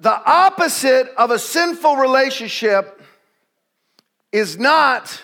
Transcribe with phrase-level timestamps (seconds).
[0.00, 3.02] the opposite of a sinful relationship
[4.32, 5.22] is not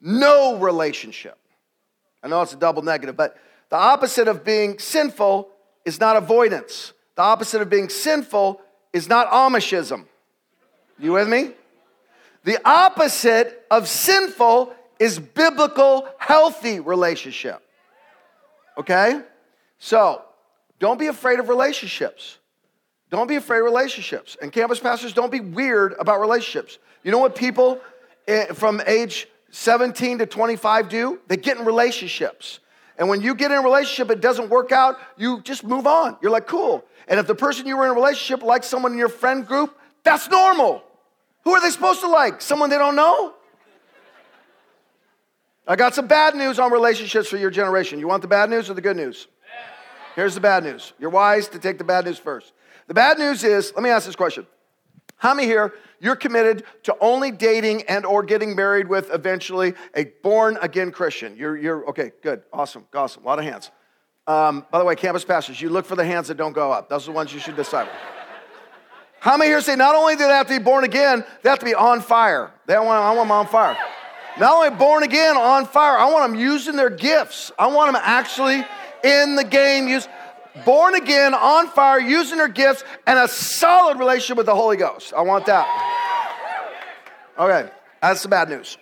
[0.00, 1.38] no relationship.
[2.22, 3.36] I know it's a double negative, but
[3.70, 5.48] the opposite of being sinful
[5.84, 6.92] is not avoidance.
[7.16, 8.60] The opposite of being sinful
[8.92, 10.04] is not Amishism.
[10.98, 11.50] You with me?
[12.44, 17.60] The opposite of sinful is biblical, healthy relationship.
[18.78, 19.20] Okay?
[19.78, 20.22] So,
[20.78, 22.38] don't be afraid of relationships.
[23.10, 24.36] Don't be afraid of relationships.
[24.40, 26.78] And campus pastors, don't be weird about relationships.
[27.04, 27.80] You know what people
[28.26, 31.20] eh, from age 17 to 25 do?
[31.28, 32.60] They get in relationships.
[32.98, 36.16] And when you get in a relationship, it doesn't work out, you just move on.
[36.22, 36.84] You're like, cool.
[37.08, 39.78] And if the person you were in a relationship likes someone in your friend group,
[40.02, 40.82] that's normal.
[41.44, 42.40] Who are they supposed to like?
[42.40, 43.34] Someone they don't know?
[45.68, 47.98] I got some bad news on relationships for your generation.
[47.98, 49.26] You want the bad news or the good news?
[50.14, 50.92] Here's the bad news.
[50.98, 52.52] You're wise to take the bad news first.
[52.86, 54.46] The bad news is, let me ask this question.
[55.16, 60.04] How many here you're committed to only dating and or getting married with eventually a
[60.22, 61.36] born again Christian?
[61.36, 63.70] You're, you're okay, good, awesome, awesome, a lot of hands.
[64.26, 66.88] Um, by the way, campus pastors, you look for the hands that don't go up.
[66.88, 67.88] Those are the ones you should decide.
[69.20, 71.58] How many here say not only do they have to be born again, they have
[71.60, 72.52] to be on fire?
[72.66, 73.76] They want, I want them on fire.
[74.38, 77.50] Not only born again, on fire, I want them using their gifts.
[77.58, 78.64] I want them actually
[79.02, 80.08] in the game, use,
[80.64, 85.12] born again, on fire, using their gifts, and a solid relationship with the Holy Ghost.
[85.16, 85.66] I want that.
[87.38, 88.78] Okay, that's the bad news.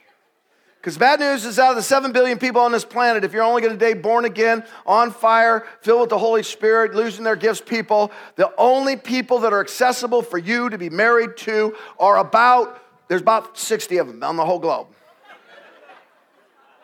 [0.85, 3.43] Because bad news is out of the 7 billion people on this planet, if you're
[3.43, 7.37] only going to date born again, on fire, filled with the Holy Spirit, losing their
[7.37, 12.19] gifts people, the only people that are accessible for you to be married to are
[12.19, 14.89] about, there's about 60 of them on the whole globe.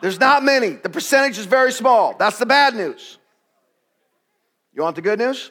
[0.00, 0.70] There's not many.
[0.70, 2.16] The percentage is very small.
[2.16, 3.18] That's the bad news.
[4.80, 5.50] You want the good news?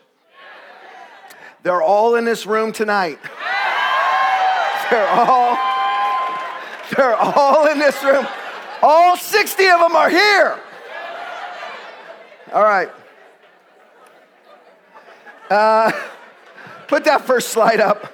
[1.62, 3.20] They're all in this room tonight.
[4.90, 5.56] They're all
[6.96, 8.26] they're all in this room.
[8.82, 10.60] All 60 of them are here.
[12.52, 12.90] All right.
[15.48, 15.92] Uh,
[16.88, 18.12] put that first slide up.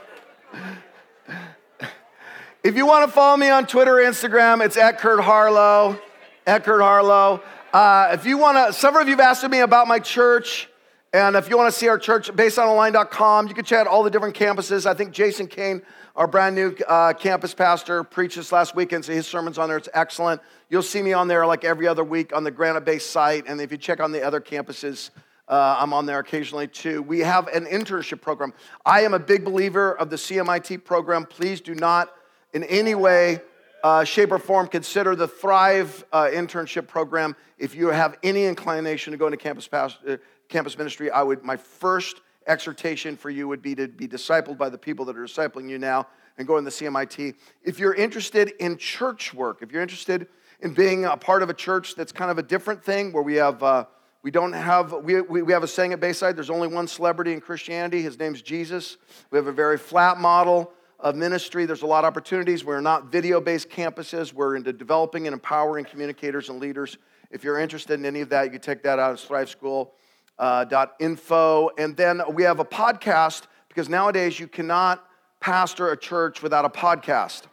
[2.62, 5.98] If you want to follow me on Twitter, Instagram, it's at Curt Harlow.
[6.46, 7.42] At Curt Harlow.
[7.72, 10.68] Uh, if you want to, several of you have asked me about my church.
[11.16, 14.10] And if you want to see our church, baysideonline.com, you can check out all the
[14.10, 14.86] different campuses.
[14.86, 15.82] I think Jason Kane,
[16.14, 19.78] our brand new uh, campus pastor, preached this last weekend, so his sermon's on there.
[19.78, 20.42] It's excellent.
[20.68, 23.46] You'll see me on there like every other week on the Granite Bay site.
[23.48, 25.12] And if you check on the other campuses,
[25.48, 27.02] uh, I'm on there occasionally too.
[27.02, 28.52] We have an internship program.
[28.86, 31.26] I am a big believer of the CMIT program.
[31.26, 32.12] Please do not
[32.54, 33.40] in any way,
[33.86, 39.12] uh, shape, or form consider the Thrive uh, internship program if you have any inclination
[39.12, 40.20] to go into campus pastor
[40.50, 44.70] campus ministry, I would, my first exhortation for you would be to be discipled by
[44.70, 46.08] the people that are discipling you now
[46.38, 47.36] and go in the CMIT.
[47.64, 50.28] If you're interested in church work, if you're interested
[50.62, 53.36] in being a part of a church that's kind of a different thing where we
[53.36, 53.86] have, uh,
[54.22, 57.34] we don't have, we, we, we have a saying at Bayside, there's only one celebrity
[57.34, 58.02] in Christianity.
[58.02, 58.98] His name's Jesus.
[59.32, 61.66] We have a very flat model of ministry.
[61.66, 62.64] There's a lot of opportunities.
[62.64, 64.34] We're not video based campuses.
[64.34, 66.98] We're into developing and empowering communicators and leaders.
[67.32, 69.94] If you're interested in any of that, you take that out of Thrive School
[70.38, 71.70] uh, .info.
[71.78, 75.06] And then we have a podcast because nowadays you cannot
[75.40, 77.44] pastor a church without a podcast.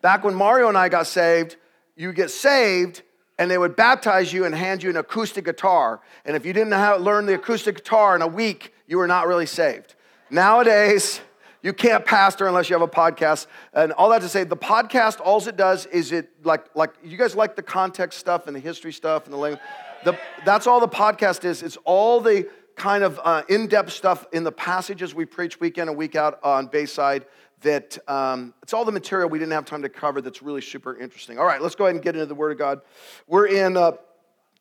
[0.00, 1.56] Back when Mario and I got saved,
[1.96, 3.02] you get saved
[3.38, 6.00] and they would baptize you and hand you an acoustic guitar.
[6.24, 9.26] And if you didn't have, learn the acoustic guitar in a week, you were not
[9.26, 9.94] really saved.
[10.30, 11.20] Nowadays,
[11.62, 13.46] you can't pastor unless you have a podcast.
[13.72, 17.16] And all that to say, the podcast, all it does is it like like you
[17.16, 19.62] guys like the context stuff and the history stuff and the language.
[20.04, 21.62] The, that's all the podcast is.
[21.62, 25.88] It's all the kind of uh, in-depth stuff in the passages we preach week in
[25.88, 27.26] and week out on Bayside.
[27.62, 30.20] That um, it's all the material we didn't have time to cover.
[30.20, 31.38] That's really super interesting.
[31.38, 32.80] All right, let's go ahead and get into the Word of God.
[33.26, 33.92] We're in uh,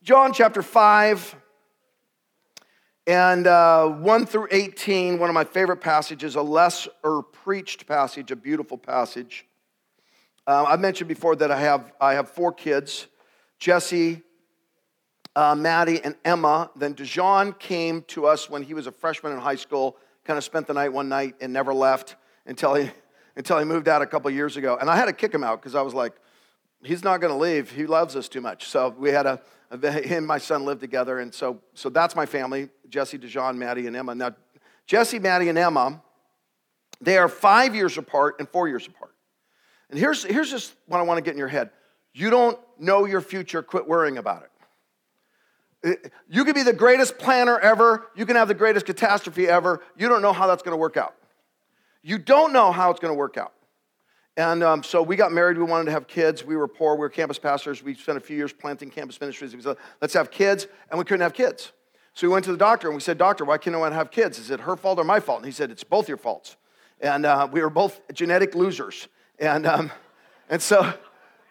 [0.02, 1.36] John chapter five.
[3.06, 6.92] And uh, 1 through 18, one of my favorite passages, a lesser
[7.32, 9.46] preached passage, a beautiful passage.
[10.46, 13.08] Uh, I mentioned before that I have, I have four kids
[13.60, 14.22] Jesse,
[15.38, 16.72] uh, Maddie, and Emma.
[16.76, 20.44] Then Dijon came to us when he was a freshman in high school, kind of
[20.44, 22.16] spent the night one night and never left
[22.48, 22.90] until he,
[23.36, 24.80] until he moved out a couple years ago.
[24.82, 26.14] And I had to kick him out because I was like,
[26.82, 27.70] he's not going to leave.
[27.72, 28.68] He loves us too much.
[28.68, 29.40] So we had a,
[29.70, 31.20] him and my son lived together.
[31.20, 34.16] And so, so that's my family Jesse, Dijon, Maddie, and Emma.
[34.16, 34.32] Now,
[34.88, 36.02] Jesse, Maddie, and Emma,
[37.00, 39.14] they are five years apart and four years apart.
[39.92, 41.70] And here's, here's just what I want to get in your head.
[42.12, 44.50] You don't know your future, quit worrying about it.
[45.84, 48.08] You could be the greatest planner ever.
[48.16, 49.82] You can have the greatest catastrophe ever.
[49.96, 51.16] You don't know how that's going to work out.
[52.02, 53.54] You don't know how it's going to work out.
[54.38, 55.58] And um, so we got married.
[55.58, 56.44] We wanted to have kids.
[56.44, 56.96] We were poor.
[56.96, 57.82] We were campus pastors.
[57.82, 59.56] We spent a few years planting campus ministries.
[59.56, 60.68] We said, let's have kids.
[60.90, 61.72] And we couldn't have kids.
[62.18, 64.40] So we went to the doctor and we said, Doctor, why can't I have kids?
[64.40, 65.38] Is it her fault or my fault?
[65.38, 66.56] And he said, It's both your faults.
[67.00, 69.08] And uh, we were both genetic losers.
[69.38, 69.92] And, um,
[70.50, 70.92] and so,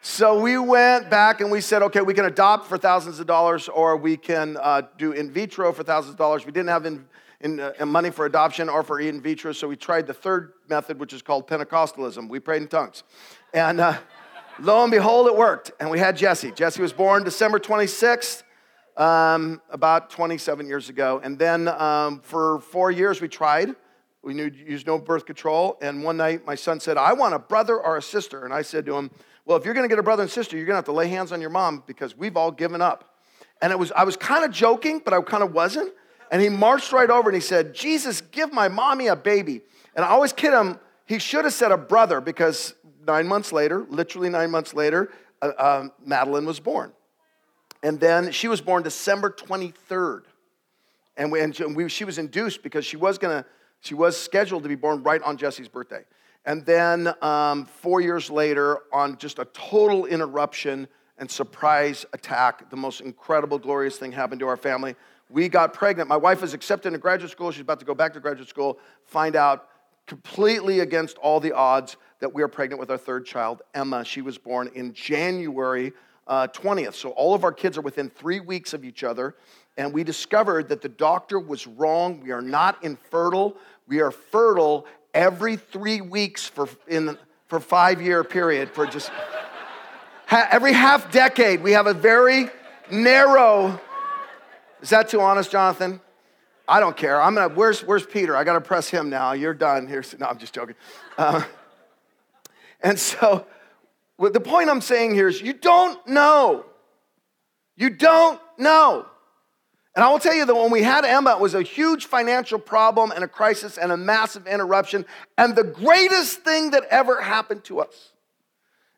[0.09, 3.69] so we went back and we said, okay, we can adopt for thousands of dollars
[3.69, 6.47] or we can uh, do in vitro for thousands of dollars.
[6.47, 7.05] We didn't have in,
[7.41, 11.01] in, uh, money for adoption or for in vitro, so we tried the third method,
[11.01, 12.29] which is called Pentecostalism.
[12.29, 13.03] We prayed in tongues.
[13.53, 13.99] And uh,
[14.61, 15.73] lo and behold, it worked.
[15.81, 16.53] And we had Jesse.
[16.53, 18.45] Jesse was born December 26th,
[18.97, 21.21] um, about 27 years ago.
[21.25, 23.75] And then um, for four years, we tried.
[24.23, 25.79] We knew used no birth control.
[25.83, 28.45] And one night, my son said, I want a brother or a sister.
[28.45, 29.11] And I said to him,
[29.47, 30.93] Well, if you're going to get a brother and sister, you're going to have to
[30.93, 33.15] lay hands on your mom because we've all given up.
[33.63, 35.93] And it was, I was kind of joking, but I kind of wasn't.
[36.33, 39.61] And he marched right over and he said, Jesus, give my mommy a baby.
[39.95, 42.75] And I always kid him, he should have said a brother because
[43.07, 46.93] nine months later, literally nine months later, uh, uh, Madeline was born.
[47.85, 50.23] And then she was born December 23rd.
[51.17, 53.49] And, we, and we, she was induced because she was going to,
[53.81, 56.05] she was scheduled to be born right on Jesse's birthday.
[56.47, 60.89] And then um, four years later, on just a total interruption
[61.19, 64.95] and surprise attack, the most incredible, glorious thing happened to our family
[65.29, 66.09] we got pregnant.
[66.09, 67.51] My wife is accepted into graduate school.
[67.51, 69.69] She's about to go back to graduate school, find out
[70.07, 74.05] completely against all the odds that we are pregnant with our third child, Emma.
[74.05, 75.93] She was born in January
[76.29, 76.95] uh, 20th.
[76.95, 79.35] So all of our kids are within three weeks of each other.
[79.77, 82.21] And we discovered that the doctor was wrong.
[82.21, 83.57] We are not infertile.
[83.89, 84.87] We are fertile
[85.17, 87.19] every three weeks for, in,
[87.49, 89.11] for five year period for just
[90.27, 91.63] ha, every half decade.
[91.63, 92.51] We have a very
[92.91, 93.81] narrow
[94.83, 96.01] is that too honest, Jonathan?
[96.69, 97.21] I don't care.
[97.21, 97.53] I'm gonna.
[97.55, 98.37] Where's Where's Peter?
[98.37, 99.33] I gotta press him now.
[99.33, 99.87] You're done.
[99.87, 100.27] Here's no.
[100.27, 100.75] I'm just joking.
[101.17, 101.43] Uh,
[102.83, 103.47] and so,
[104.19, 106.67] the point I'm saying here is, you don't know.
[107.77, 109.07] You don't know.
[109.97, 112.59] And I will tell you that when we had Emma, it was a huge financial
[112.59, 115.07] problem and a crisis and a massive interruption,
[115.39, 118.13] and the greatest thing that ever happened to us.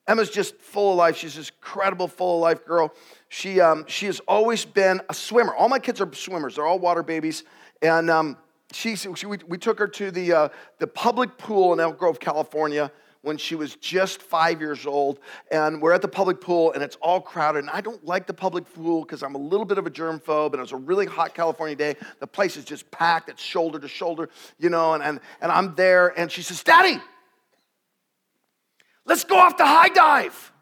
[0.09, 1.17] Emma's just full of life.
[1.17, 2.93] She's this incredible, full of life girl.
[3.29, 5.55] She, um, she has always been a swimmer.
[5.55, 7.45] All my kids are swimmers, they're all water babies.
[7.81, 8.37] And um,
[8.73, 10.49] she, she we, we, took her to the, uh,
[10.79, 12.91] the public pool in Elk Grove, California
[13.29, 15.21] when she was just five years old.
[15.53, 17.59] And we're at the public pool and it's all crowded.
[17.59, 20.19] And I don't like the public pool because I'm a little bit of a germ
[20.19, 20.47] phobe.
[20.47, 21.95] And it was a really hot California day.
[22.21, 24.95] The place is just packed, it's shoulder to shoulder, you know.
[24.95, 26.99] And, and, and I'm there and she says, Daddy,
[29.05, 30.53] let's go off the high dive.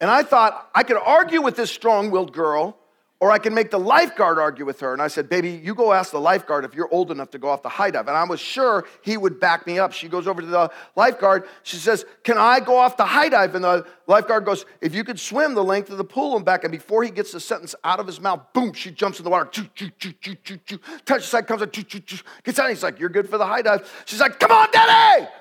[0.00, 2.78] And I thought I could argue with this strong willed girl,
[3.22, 4.92] or I can make the lifeguard argue with her.
[4.92, 7.50] And I said, Baby, you go ask the lifeguard if you're old enough to go
[7.50, 8.08] off the high dive.
[8.08, 9.92] And I was sure he would back me up.
[9.92, 11.44] She goes over to the lifeguard.
[11.62, 13.54] She says, Can I go off the high dive?
[13.54, 16.64] And the lifeguard goes, If you could swim the length of the pool and back.
[16.64, 19.30] And before he gets the sentence out of his mouth, boom, she jumps in the
[19.30, 19.44] water.
[19.52, 20.80] Choo, choo, choo, choo, choo, choo.
[21.06, 22.24] Touches side, comes out, choo, choo, choo.
[22.42, 22.70] Gets out.
[22.70, 23.88] He's like, You're good for the high dive.
[24.04, 25.28] She's like, Come on, Daddy!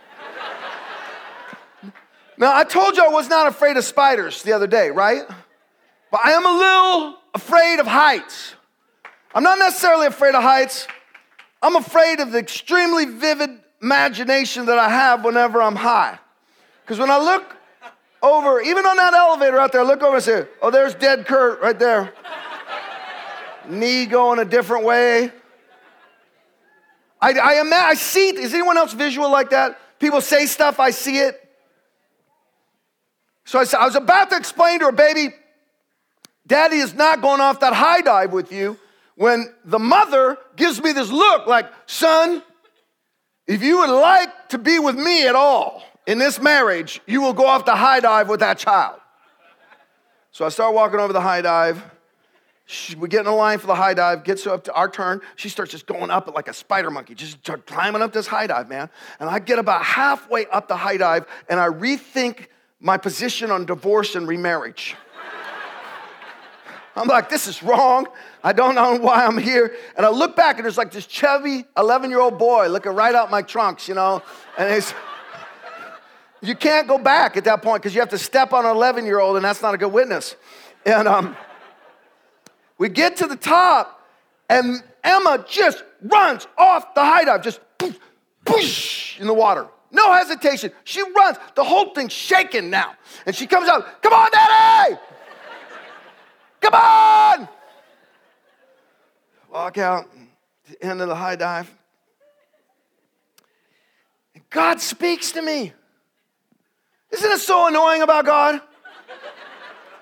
[2.37, 5.23] Now, I told you I was not afraid of spiders the other day, right?
[6.11, 8.55] But I am a little afraid of heights.
[9.33, 10.87] I'm not necessarily afraid of heights.
[11.61, 13.49] I'm afraid of the extremely vivid
[13.81, 16.19] imagination that I have whenever I'm high.
[16.83, 17.55] Because when I look
[18.21, 21.25] over, even on that elevator out there, I look over and say, oh, there's dead
[21.25, 22.13] Curt right there.
[23.69, 25.31] Knee going a different way.
[27.21, 29.79] I, I, am, I see, is anyone else visual like that?
[29.99, 31.37] People say stuff, I see it.
[33.45, 35.33] So I, I was about to explain to her, baby,
[36.51, 38.77] daddy is not going off that high dive with you
[39.15, 42.43] when the mother gives me this look like, son,
[43.47, 47.31] if you would like to be with me at all in this marriage, you will
[47.31, 48.99] go off the high dive with that child.
[50.31, 51.81] So I start walking over the high dive.
[52.65, 55.21] She, we get in a line for the high dive, gets up to our turn.
[55.37, 58.67] She starts just going up like a spider monkey, just climbing up this high dive,
[58.67, 58.89] man.
[59.21, 62.47] And I get about halfway up the high dive and I rethink
[62.81, 64.97] my position on divorce and remarriage.
[67.01, 68.07] I'm like, this is wrong.
[68.43, 69.75] I don't know why I'm here.
[69.97, 73.15] And I look back and there's like this chubby 11 year old boy looking right
[73.15, 74.21] out my trunks, you know?
[74.55, 74.93] And it's,
[76.41, 79.05] you can't go back at that point because you have to step on an 11
[79.05, 80.35] year old and that's not a good witness.
[80.85, 81.35] And um,
[82.77, 84.07] we get to the top
[84.47, 87.61] and Emma just runs off the high dive, just
[88.45, 89.67] poosh in the water.
[89.91, 90.71] No hesitation.
[90.83, 91.37] She runs.
[91.55, 92.93] The whole thing's shaking now.
[93.25, 94.97] And she comes out, Come on, Daddy!
[96.61, 97.49] Come on!
[99.51, 100.09] Walk out,
[100.69, 101.69] the end of the high dive.
[104.49, 105.73] God speaks to me.
[107.11, 108.61] Isn't it so annoying about God?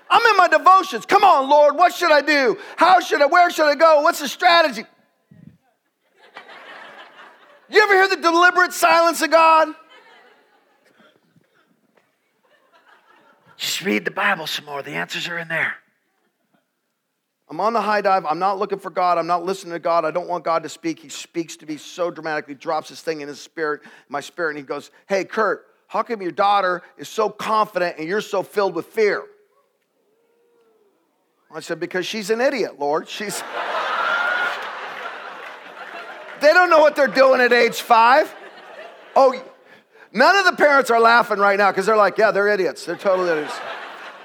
[0.09, 1.05] I'm in my devotions.
[1.05, 2.57] Come on, Lord, what should I do?
[2.75, 4.01] How should I, where should I go?
[4.01, 4.83] What's the strategy?
[7.69, 9.69] You ever hear the deliberate silence of God?
[13.57, 14.81] Just read the Bible some more.
[14.81, 15.75] The answers are in there.
[17.49, 18.25] I'm on the high dive.
[18.25, 19.17] I'm not looking for God.
[19.17, 20.05] I'm not listening to God.
[20.05, 20.99] I don't want God to speak.
[20.99, 24.59] He speaks to me so dramatically, drops his thing in his spirit, my spirit, and
[24.59, 28.75] he goes, Hey, Curt, how come your daughter is so confident and you're so filled
[28.75, 29.23] with fear?
[31.51, 33.09] I said, Because she's an idiot, Lord.
[33.09, 33.41] She's.
[36.41, 38.31] they don't know what they're doing at age five.
[39.15, 39.33] Oh,
[40.13, 42.85] none of the parents are laughing right now because they're like, Yeah, they're idiots.
[42.85, 43.59] They're total idiots.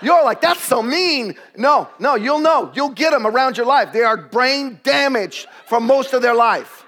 [0.03, 1.35] You're like, That's so mean.
[1.57, 2.71] No, no, you'll know.
[2.75, 3.93] You'll get them around your life.
[3.93, 6.85] They are brain damaged for most of their life.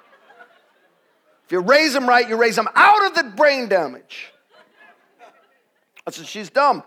[1.47, 4.33] If you raise them right, you raise them out of the brain damage.
[6.07, 6.83] I said, She's dumb.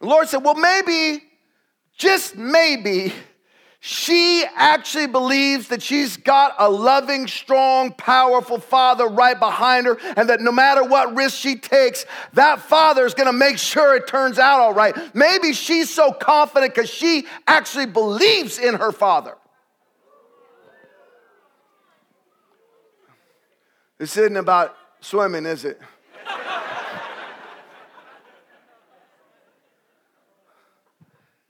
[0.00, 1.22] The Lord said, Well, maybe,
[1.96, 3.12] just maybe,
[3.86, 10.30] she actually believes that she's got a loving, strong, powerful father right behind her, and
[10.30, 14.38] that no matter what risk she takes, that father is gonna make sure it turns
[14.38, 14.96] out all right.
[15.14, 19.36] Maybe she's so confident because she actually believes in her father.
[23.98, 25.78] This isn't about swimming, is it?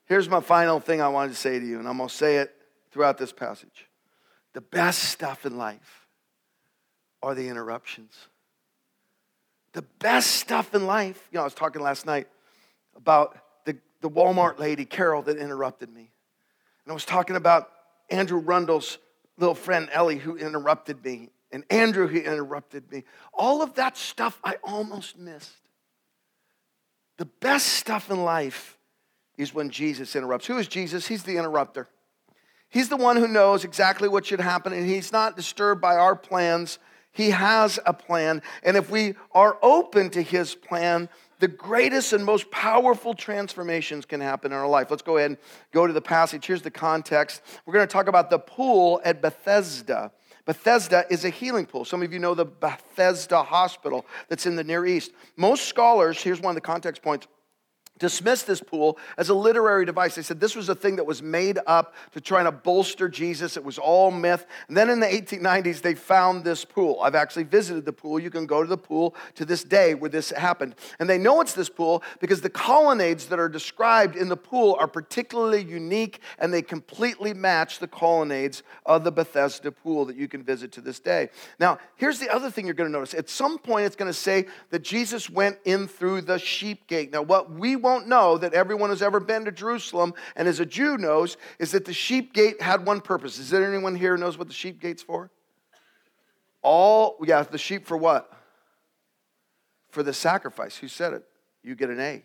[0.07, 2.37] Here's my final thing I wanted to say to you, and I'm going to say
[2.37, 2.55] it
[2.91, 3.89] throughout this passage.
[4.53, 6.07] The best stuff in life
[7.23, 8.15] are the interruptions.
[9.73, 12.29] The best stuff in life, you know, I was talking last night
[12.95, 16.13] about the, the Walmart lady, Carol, that interrupted me.
[16.85, 17.71] And I was talking about
[18.11, 18.99] Andrew Rundle's
[19.39, 23.05] little friend, Ellie, who interrupted me, and Andrew, who interrupted me.
[23.33, 25.51] All of that stuff I almost missed.
[27.17, 28.77] The best stuff in life
[29.37, 30.47] is when Jesus interrupts.
[30.47, 31.07] Who is Jesus?
[31.07, 31.89] He's the interrupter.
[32.69, 36.17] He's the one who knows exactly what should happen, and he's not disturbed by our
[36.17, 36.79] plans.
[37.13, 38.43] He has a plan.
[38.65, 44.21] And if we are open to his plan, the greatest and most powerful transformations can
[44.21, 44.91] happen in our life.
[44.91, 45.39] Let's go ahead and
[45.73, 46.47] go to the passage.
[46.47, 47.43] Here's the context.
[47.65, 50.11] We're going to talk about the pool at Bethesda.
[50.47, 51.85] Bethesda is a healing pool.
[51.85, 55.13] Some of you know the Bethesda Hospital that's in the Near East.
[55.37, 57.27] Most scholars, here's one of the context points,
[57.99, 60.17] dismissed this pool as a literary device.
[60.17, 63.57] They said this was a thing that was made up to try to bolster Jesus.
[63.57, 64.47] It was all myth.
[64.69, 66.99] And then in the 1890s, they found this pool.
[67.03, 68.19] I've actually visited the pool.
[68.19, 70.75] You can go to the pool to this day where this happened.
[70.99, 74.77] And they know it's this pool because the colonnades that are described in the pool
[74.81, 80.27] are particularly unique and they completely match the colonnades of the Bethesda pool that you
[80.27, 81.29] can visit to this day.
[81.61, 83.15] Now, here's the other thing you're going to notice.
[83.15, 87.13] At some point, it's going to say that Jesus went in through the sheep gate.
[87.13, 90.67] Now, what we won't know that everyone who's ever been to Jerusalem and as a
[90.67, 93.39] Jew knows is that the sheep gate had one purpose.
[93.39, 95.31] Is there anyone here knows what the sheep gate's for?
[96.63, 98.33] All, yeah, the sheep for what?
[99.91, 100.77] For the sacrifice.
[100.79, 101.25] Who said it?
[101.63, 102.25] You get an A.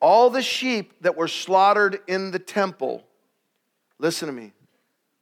[0.00, 3.04] All the sheep that were slaughtered in the temple,
[4.00, 4.52] listen to me,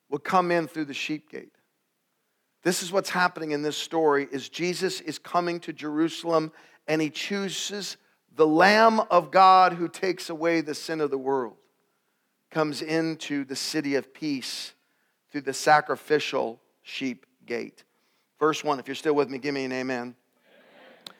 [0.09, 1.53] would come in through the sheep gate.
[2.63, 6.53] This is what's happening in this story is Jesus is coming to Jerusalem
[6.87, 7.97] and he chooses
[8.35, 11.57] the Lamb of God who takes away the sin of the world
[12.51, 14.75] comes into the city of peace
[15.31, 17.85] through the sacrificial sheep gate.
[18.39, 19.99] Verse 1, if you're still with me, give me an amen.
[19.99, 20.15] amen.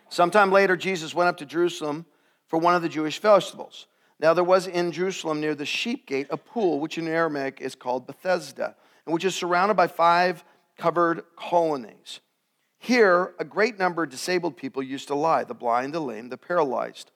[0.09, 2.07] Sometime later, Jesus went up to Jerusalem
[2.47, 3.87] for one of the Jewish festivals.
[4.19, 7.75] Now, there was in Jerusalem near the sheep gate a pool, which in Aramaic is
[7.75, 8.75] called Bethesda,
[9.07, 10.45] and which is surrounded by five
[10.77, 12.21] covered colonnades.
[12.83, 16.39] Here, a great number of disabled people used to lie the blind, the lame, the
[16.39, 17.11] paralyzed.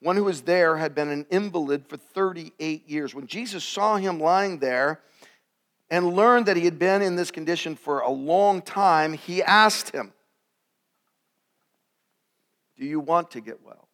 [0.00, 3.14] One who was there had been an invalid for 38 years.
[3.14, 5.00] When Jesus saw him lying there
[5.90, 9.90] and learned that he had been in this condition for a long time, he asked
[9.90, 10.14] him,
[12.78, 13.88] Do you want to get well?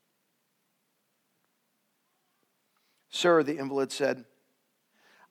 [3.09, 4.25] Sir, the invalid said,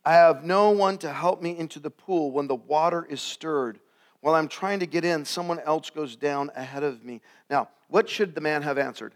[0.04, 3.80] I have no one to help me into the pool when the water is stirred.
[4.26, 7.22] While I'm trying to get in, someone else goes down ahead of me.
[7.48, 9.14] Now, what should the man have answered?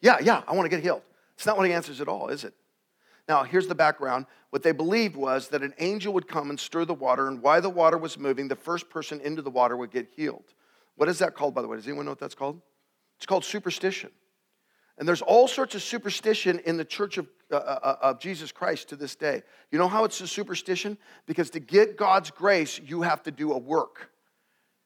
[0.00, 1.02] Yeah, yeah, I want to get healed.
[1.36, 2.52] It's not what he answers at all, is it?
[3.28, 4.26] Now, here's the background.
[4.50, 7.62] What they believed was that an angel would come and stir the water, and while
[7.62, 10.52] the water was moving, the first person into the water would get healed.
[10.96, 11.76] What is that called, by the way?
[11.76, 12.60] Does anyone know what that's called?
[13.18, 14.10] It's called superstition.
[15.02, 18.52] And there's all sorts of superstition in the church of, uh, uh, uh, of Jesus
[18.52, 19.42] Christ to this day.
[19.72, 20.96] You know how it's a superstition?
[21.26, 24.11] Because to get God's grace, you have to do a work.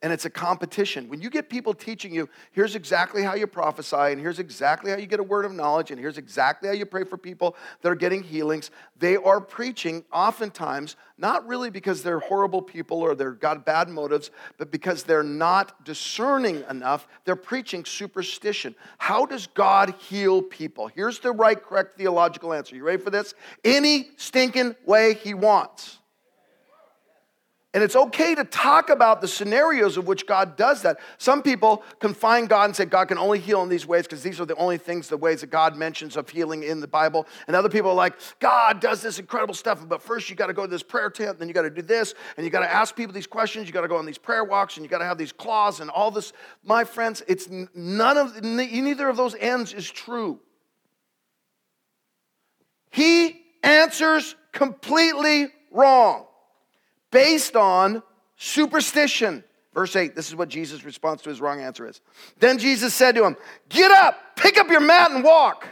[0.03, 1.09] And it's a competition.
[1.09, 4.99] When you get people teaching you, here's exactly how you prophesy, and here's exactly how
[4.99, 7.91] you get a word of knowledge, and here's exactly how you pray for people that
[7.91, 13.41] are getting healings, they are preaching oftentimes not really because they're horrible people or they've
[13.41, 17.09] got bad motives, but because they're not discerning enough.
[17.25, 18.75] They're preaching superstition.
[18.99, 20.89] How does God heal people?
[20.89, 22.77] Here's the right, correct theological answer.
[22.77, 23.35] You ready for this?
[23.65, 26.01] Any stinking way He wants.
[27.77, 30.99] And it's okay to talk about the scenarios of which God does that.
[31.19, 34.41] Some people confine God and say God can only heal in these ways because these
[34.41, 37.27] are the only things, the ways that God mentions of healing in the Bible.
[37.47, 40.55] And other people are like, God does this incredible stuff, but first you got to
[40.55, 42.73] go to this prayer tent, then you got to do this, and you got to
[42.73, 45.01] ask people these questions, you got to go on these prayer walks, and you got
[45.01, 46.33] to have these claws and all this.
[46.65, 50.41] My friends, it's none of, neither of those ends is true.
[52.89, 56.25] He answers completely wrong
[57.11, 58.03] based on
[58.37, 59.45] superstition.
[59.75, 62.01] Verse 8, this is what Jesus' response to his wrong answer is.
[62.39, 63.37] Then Jesus said to him,
[63.69, 65.67] Get up, pick up your mat, and walk.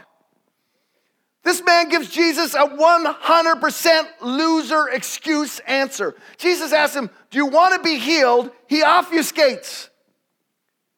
[1.43, 6.15] This man gives Jesus a 100% loser excuse answer.
[6.37, 8.51] Jesus asks him, Do you want to be healed?
[8.67, 9.89] He obfuscates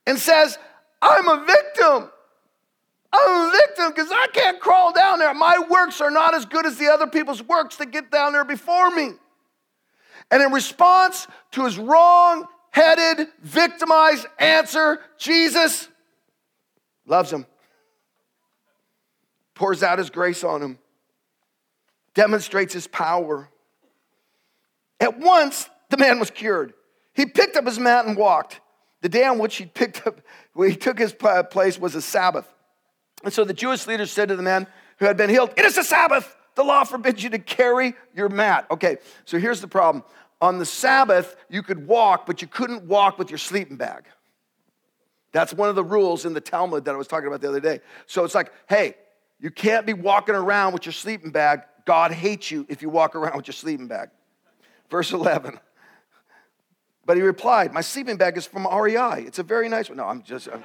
[0.05, 0.57] and says,
[1.01, 2.09] I'm a victim.
[3.11, 5.33] I'm a victim because I can't crawl down there.
[5.33, 8.45] My works are not as good as the other people's works that get down there
[8.45, 9.11] before me.
[10.29, 15.87] And in response to his wrong headed, victimized answer, Jesus
[17.05, 17.45] loves him,
[19.55, 20.79] pours out his grace on him,
[22.13, 23.49] demonstrates his power.
[24.99, 26.73] At once, the man was cured.
[27.13, 28.61] He picked up his mat and walked.
[29.01, 30.21] The day on which he picked up,
[30.53, 32.51] where he took his place was a Sabbath.
[33.23, 34.67] And so the Jewish leaders said to the man
[34.99, 36.35] who had been healed, It is a Sabbath.
[36.57, 38.65] The law forbids you to carry your mat.
[38.71, 40.03] Okay, so here's the problem.
[40.41, 44.05] On the Sabbath, you could walk, but you couldn't walk with your sleeping bag.
[45.33, 47.59] That's one of the rules in the Talmud that I was talking about the other
[47.59, 47.81] day.
[48.07, 48.95] So it's like, hey,
[49.39, 51.61] you can't be walking around with your sleeping bag.
[51.85, 54.09] God hates you if you walk around with your sleeping bag.
[54.89, 55.59] Verse 11.
[57.05, 59.25] But he replied, My sleeping bag is from REI.
[59.27, 59.97] It's a very nice one.
[59.97, 60.49] No, I'm just.
[60.51, 60.63] I'm,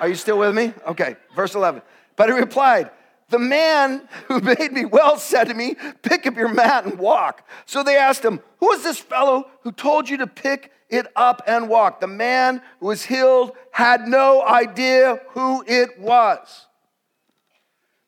[0.00, 0.72] are you still with me?
[0.86, 1.82] Okay, verse 11.
[2.16, 2.90] But he replied,
[3.28, 7.48] the man who made me well said to me, Pick up your mat and walk.
[7.64, 11.42] So they asked him, Who is this fellow who told you to pick it up
[11.46, 12.00] and walk?
[12.00, 16.66] The man who was healed had no idea who it was.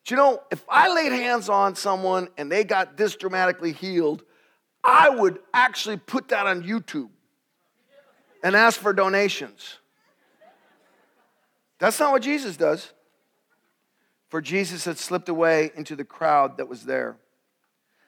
[0.05, 4.23] Do you know, if I laid hands on someone and they got this dramatically healed,
[4.83, 7.09] I would actually put that on YouTube
[8.41, 9.77] and ask for donations.
[11.77, 12.91] That's not what Jesus does
[14.29, 17.17] for Jesus had slipped away into the crowd that was there.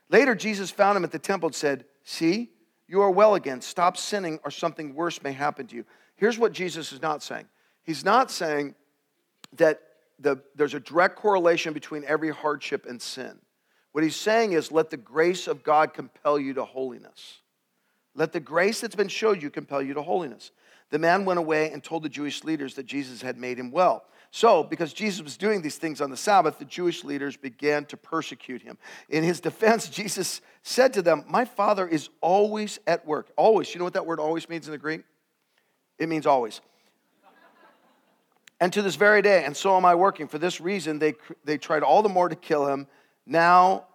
[0.09, 2.51] Later, Jesus found him at the temple and said, See,
[2.87, 3.61] you are well again.
[3.61, 5.85] Stop sinning, or something worse may happen to you.
[6.15, 7.45] Here's what Jesus is not saying
[7.83, 8.75] He's not saying
[9.53, 9.81] that
[10.19, 13.39] the, there's a direct correlation between every hardship and sin.
[13.91, 17.39] What he's saying is, let the grace of God compel you to holiness.
[18.15, 20.51] Let the grace that's been showed you compel you to holiness.
[20.91, 24.05] The man went away and told the Jewish leaders that Jesus had made him well.
[24.33, 27.97] So, because Jesus was doing these things on the Sabbath, the Jewish leaders began to
[27.97, 28.77] persecute him.
[29.09, 33.27] In his defense, Jesus said to them, My Father is always at work.
[33.35, 33.73] Always.
[33.73, 35.01] You know what that word always means in the Greek?
[35.99, 36.61] It means always.
[38.61, 40.27] And to this very day, and so am I working.
[40.27, 42.87] For this reason, they, they tried all the more to kill him.
[43.25, 43.87] Now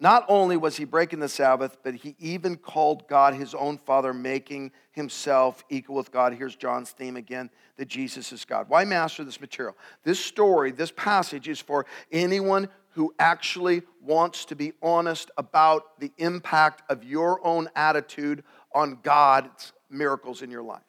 [0.00, 4.14] not only was he breaking the Sabbath, but he even called God his own Father,
[4.14, 6.32] making himself equal with God.
[6.32, 8.68] Here's John's theme again that Jesus is God.
[8.68, 9.76] Why master this material?
[10.02, 16.10] This story, this passage is for anyone who actually wants to be honest about the
[16.16, 18.42] impact of your own attitude
[18.74, 20.82] on God's miracles in your life.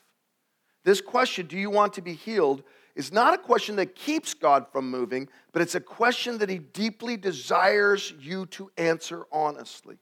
[0.83, 2.63] This question, do you want to be healed?
[2.95, 6.57] Is not a question that keeps God from moving, but it's a question that He
[6.57, 9.97] deeply desires you to answer honestly.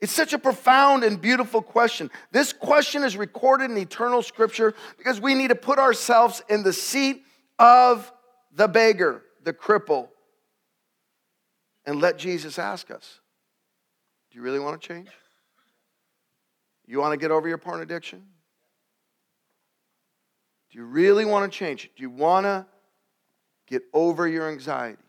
[0.00, 2.10] It's such a profound and beautiful question.
[2.32, 6.72] This question is recorded in eternal scripture because we need to put ourselves in the
[6.72, 7.22] seat
[7.58, 8.10] of
[8.52, 10.08] the beggar, the cripple,
[11.86, 13.20] and let Jesus ask us
[14.30, 15.08] Do you really want to change?
[16.86, 18.24] You want to get over your porn addiction?
[20.72, 21.90] Do you really want to change?
[21.94, 22.66] Do you want to
[23.66, 25.02] get over your anxiety?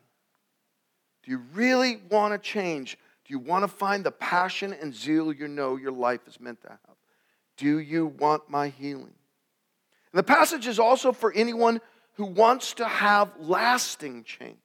[1.23, 2.97] Do you really want to change?
[3.25, 6.61] Do you want to find the passion and zeal you know your life is meant
[6.61, 6.79] to have?
[7.55, 9.13] Do you want my healing?
[10.11, 11.79] And the passage is also for anyone
[12.15, 14.57] who wants to have lasting change.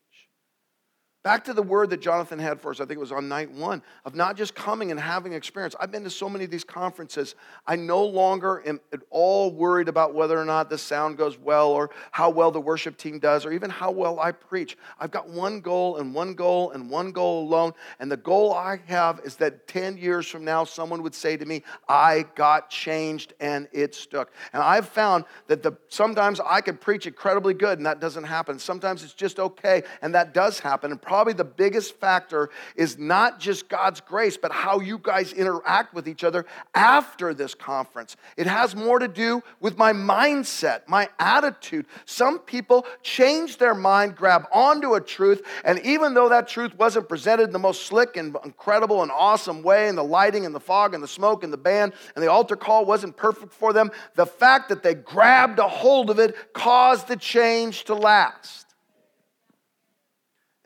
[1.24, 3.50] Back to the word that Jonathan had for us, I think it was on night
[3.50, 5.74] one, of not just coming and having experience.
[5.80, 7.34] I've been to so many of these conferences.
[7.66, 11.70] I no longer am at all worried about whether or not the sound goes well
[11.70, 14.78] or how well the worship team does or even how well I preach.
[15.00, 17.72] I've got one goal and one goal and one goal alone.
[17.98, 21.44] And the goal I have is that 10 years from now, someone would say to
[21.44, 24.30] me, I got changed and it stuck.
[24.52, 28.60] And I've found that the, sometimes I can preach incredibly good and that doesn't happen.
[28.60, 30.92] Sometimes it's just okay and that does happen.
[30.92, 35.94] And probably the biggest factor is not just God's grace, but how you guys interact
[35.94, 36.44] with each other
[36.74, 38.14] after this conference.
[38.36, 41.86] It has more to do with my mindset, my attitude.
[42.04, 47.08] Some people change their mind, grab onto a truth, and even though that truth wasn't
[47.08, 50.60] presented in the most slick and incredible and awesome way, and the lighting and the
[50.60, 53.90] fog and the smoke and the band and the altar call wasn't perfect for them,
[54.14, 58.67] the fact that they grabbed a hold of it caused the change to last.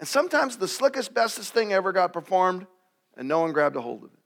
[0.03, 2.67] And sometimes the slickest, bestest thing ever got performed,
[3.17, 4.19] and no one grabbed a hold of it.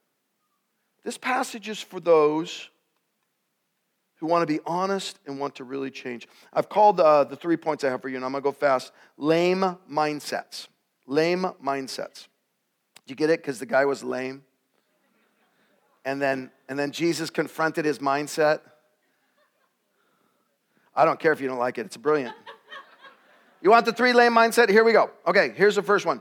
[1.04, 2.70] This passage is for those
[4.14, 6.28] who want to be honest and want to really change.
[6.50, 8.52] I've called uh, the three points I have for you, and I'm going to go
[8.52, 10.68] fast lame mindsets.
[11.06, 12.28] Lame mindsets.
[13.04, 13.42] Did you get it?
[13.42, 14.44] Because the guy was lame.
[16.06, 18.60] And then, and then Jesus confronted his mindset.
[20.94, 22.34] I don't care if you don't like it, it's brilliant.
[23.62, 24.68] You want the three lane mindset?
[24.68, 25.10] Here we go.
[25.26, 26.20] Okay, here's the first one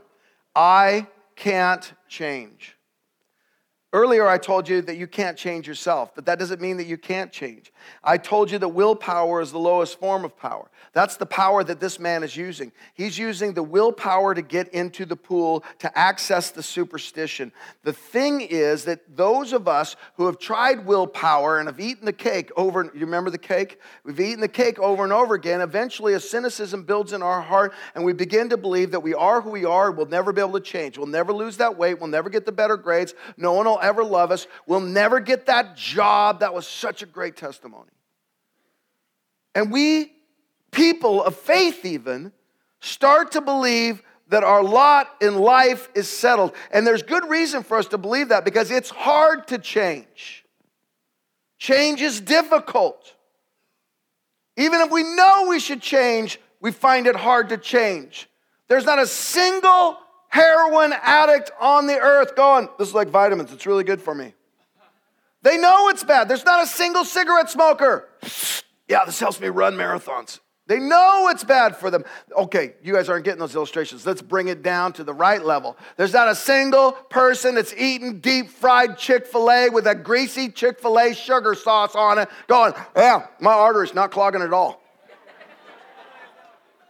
[0.54, 2.75] I can't change.
[3.96, 6.98] Earlier, I told you that you can't change yourself, but that doesn't mean that you
[6.98, 7.72] can't change.
[8.04, 10.68] I told you that willpower is the lowest form of power.
[10.92, 12.72] That's the power that this man is using.
[12.92, 17.52] He's using the willpower to get into the pool to access the superstition.
[17.84, 22.12] The thing is that those of us who have tried willpower and have eaten the
[22.12, 23.80] cake over, you remember the cake?
[24.04, 25.62] We've eaten the cake over and over again.
[25.62, 29.40] Eventually, a cynicism builds in our heart, and we begin to believe that we are
[29.40, 29.90] who we are.
[29.90, 30.98] We'll never be able to change.
[30.98, 31.98] We'll never lose that weight.
[31.98, 33.14] We'll never get the better grades.
[33.38, 34.46] No one will ever love us.
[34.66, 36.40] We'll never get that job.
[36.40, 37.90] That was such a great testimony.
[39.54, 40.12] And we,
[40.70, 42.32] people of faith, even,
[42.80, 46.52] start to believe that our lot in life is settled.
[46.70, 50.44] And there's good reason for us to believe that because it's hard to change.
[51.58, 53.14] Change is difficult.
[54.56, 58.28] Even if we know we should change, we find it hard to change.
[58.68, 63.66] There's not a single heroin addict on the earth going, This is like vitamins, it's
[63.66, 64.34] really good for me.
[65.42, 66.28] They know it's bad.
[66.28, 68.08] There's not a single cigarette smoker.
[68.88, 70.40] Yeah, this helps me run marathons.
[70.68, 72.04] They know it's bad for them.
[72.36, 74.04] Okay, you guys aren't getting those illustrations.
[74.04, 75.76] Let's bring it down to the right level.
[75.96, 80.48] There's not a single person that's eating deep fried Chick fil A with a greasy
[80.48, 84.82] Chick fil A sugar sauce on it going, yeah, my artery's not clogging at all.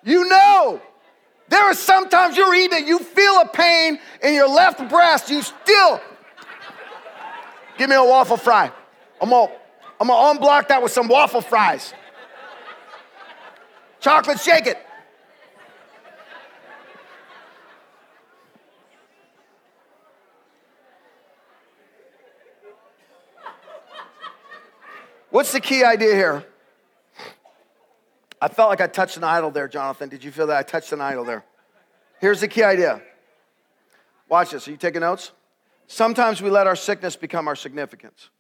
[0.03, 0.81] you know
[1.49, 6.01] there are sometimes you're eating you feel a pain in your left breast, you still
[7.79, 8.71] give me a waffle fry.
[9.21, 9.53] I'm gonna,
[10.01, 11.95] I'm gonna unblock that with some waffle fries.
[14.01, 14.79] Chocolate, shake it.
[25.31, 26.47] What's the key idea here?
[28.47, 30.09] I felt like I touched an idol there, Jonathan.
[30.09, 31.45] Did you feel that I touched an idol there?
[32.21, 33.03] Here's the key idea.
[34.29, 34.69] Watch this.
[34.69, 35.33] Are you taking notes?
[35.89, 38.31] Sometimes we let our sickness become our significance.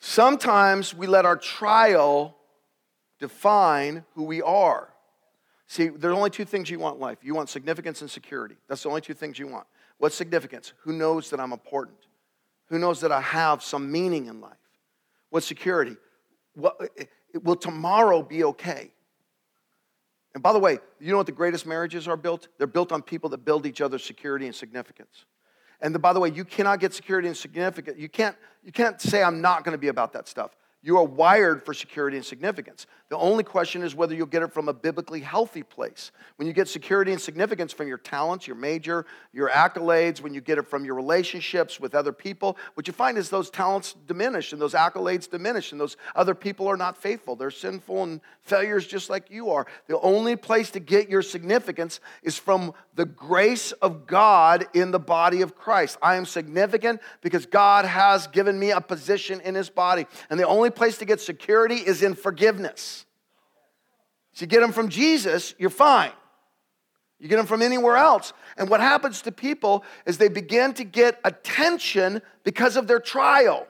[0.00, 2.36] Sometimes we let our trial
[3.20, 4.88] define who we are.
[5.68, 8.56] See, there are only two things you want in life you want significance and security.
[8.66, 9.68] That's the only two things you want.
[9.98, 10.72] What's significance?
[10.78, 11.98] Who knows that I'm important?
[12.66, 14.56] Who knows that I have some meaning in life?
[15.34, 15.96] What's security?
[16.54, 18.92] What, eh, eh, will tomorrow be okay?
[20.32, 22.46] And by the way, you know what the greatest marriages are built?
[22.56, 25.24] They're built on people that build each other's security and significance.
[25.80, 27.98] And the, by the way, you cannot get security and significance.
[27.98, 30.52] You can't, you can't say, I'm not going to be about that stuff.
[30.82, 32.86] You are wired for security and significance.
[33.14, 36.10] The only question is whether you'll get it from a biblically healthy place.
[36.34, 40.40] When you get security and significance from your talents, your major, your accolades, when you
[40.40, 44.52] get it from your relationships with other people, what you find is those talents diminish
[44.52, 47.36] and those accolades diminish and those other people are not faithful.
[47.36, 49.64] They're sinful and failures just like you are.
[49.86, 54.98] The only place to get your significance is from the grace of God in the
[54.98, 55.98] body of Christ.
[56.02, 60.06] I am significant because God has given me a position in his body.
[60.30, 63.03] And the only place to get security is in forgiveness.
[64.34, 66.12] So you get them from Jesus, you're fine.
[67.18, 68.32] You get them from anywhere else.
[68.56, 73.66] And what happens to people is they begin to get attention because of their trial.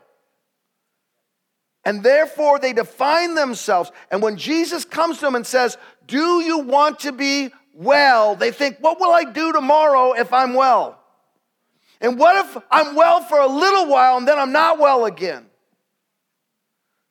[1.85, 3.93] And therefore, they define themselves.
[4.11, 8.35] And when Jesus comes to them and says, Do you want to be well?
[8.35, 10.99] They think, What will I do tomorrow if I'm well?
[12.01, 15.47] And what if I'm well for a little while and then I'm not well again?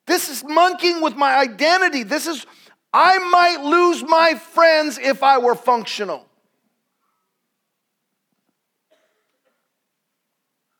[0.06, 2.04] This is monkeying with my identity.
[2.04, 2.46] This is,
[2.94, 6.28] I might lose my friends if I were functional.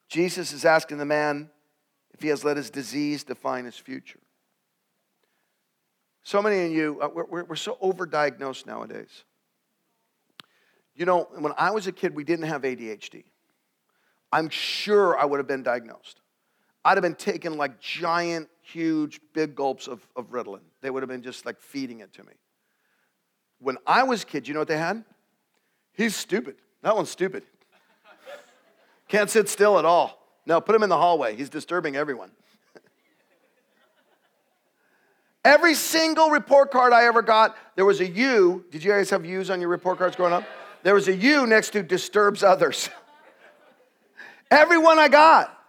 [0.10, 1.50] Jesus is asking the man
[2.14, 4.20] if he has let his disease define his future.
[6.22, 9.24] So many of you, uh, we're, we're so overdiagnosed nowadays.
[10.96, 13.24] You know, when I was a kid, we didn't have ADHD.
[14.32, 16.22] I'm sure I would have been diagnosed.
[16.86, 20.62] I'd have been taking like giant, huge, big gulps of, of Ritalin.
[20.82, 22.34] They would have been just like feeding it to me.
[23.60, 25.04] When I was a kid, you know what they had?
[25.94, 26.56] He's stupid.
[26.82, 27.44] That one's stupid.
[29.08, 30.20] Can't sit still at all.
[30.46, 31.36] No, put him in the hallway.
[31.36, 32.32] He's disturbing everyone.
[35.46, 38.66] Every single report card I ever got, there was a U.
[38.72, 40.46] Did you guys have U's on your report cards growing up?
[40.84, 42.90] There was a U next to disturbs others.
[44.52, 45.63] Every one I got.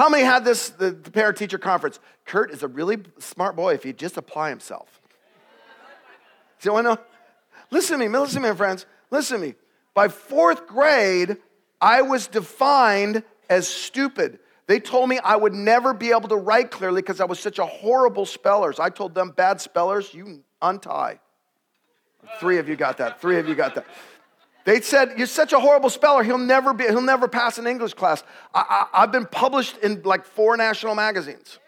[0.00, 2.00] How many had this, the, the parent teacher conference?
[2.24, 4.98] Curt is a really smart boy if he just apply himself.
[6.62, 6.96] Do you know?
[7.70, 8.86] Listen to me, listen to me, friends.
[9.10, 9.54] Listen to me.
[9.92, 11.36] By fourth grade,
[11.82, 14.38] I was defined as stupid.
[14.68, 17.58] They told me I would never be able to write clearly because I was such
[17.58, 18.72] a horrible speller.
[18.78, 21.20] I told them, bad spellers, you untie.
[22.38, 23.20] Three of you got that.
[23.20, 23.84] Three of you got that.
[24.70, 27.94] They said, You're such a horrible speller, he'll never, be, he'll never pass an English
[27.94, 28.22] class.
[28.54, 31.58] I, I, I've been published in like four national magazines.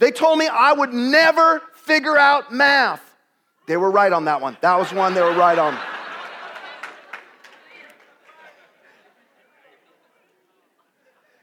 [0.00, 3.14] They told me I would never figure out math.
[3.68, 4.56] They were right on that one.
[4.62, 5.78] That was one they were right on.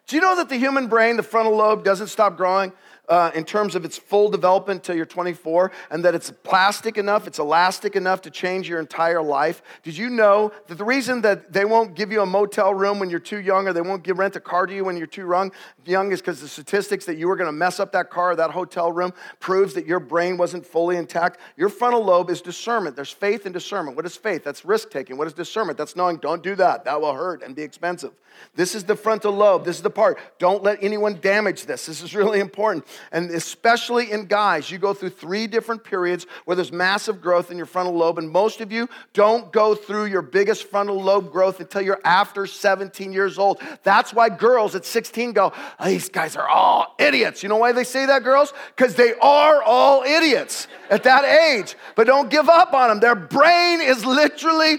[0.08, 2.74] Do you know that the human brain, the frontal lobe, doesn't stop growing
[3.10, 7.28] uh, in terms of its full development until you're 24, and that it's plastic enough,
[7.28, 9.62] it's elastic enough to change your entire life.
[9.84, 13.10] Did you know that the reason that they won't give you a motel room when
[13.10, 15.28] you're too young, or they won't give rent a car to you when you're too
[15.28, 15.52] young,
[15.86, 18.36] young is because the statistics that you were going to mess up that car or
[18.36, 21.40] that hotel room proves that your brain wasn't fully intact.
[21.58, 22.96] Your frontal lobe is discernment.
[22.96, 23.98] There's faith and discernment.
[23.98, 24.44] What is faith?
[24.44, 25.18] That's risk taking.
[25.18, 25.78] What is discernment?
[25.78, 26.86] That's knowing don't do that.
[26.86, 28.12] That will hurt and be expensive.
[28.56, 29.66] This is the frontal lobe.
[29.66, 30.18] This is the part.
[30.40, 31.86] Don't let anyone damage this.
[31.86, 32.86] This is really important.
[33.12, 37.58] And especially in guys, you go through three different periods where there's massive growth in
[37.58, 38.18] your frontal lobe.
[38.18, 42.46] And most of you don't go through your biggest frontal lobe growth until you're after
[42.46, 43.62] 17 years old.
[43.84, 47.44] That's why girls at 16 go, oh, These guys are all idiots.
[47.44, 48.54] You know why they say that, girls?
[48.76, 51.76] Because they are all idiots at that age.
[51.96, 53.00] But don't give up on them.
[53.00, 54.78] Their brain is literally,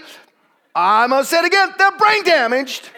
[0.73, 2.89] I'm gonna say it again, they're brain damaged.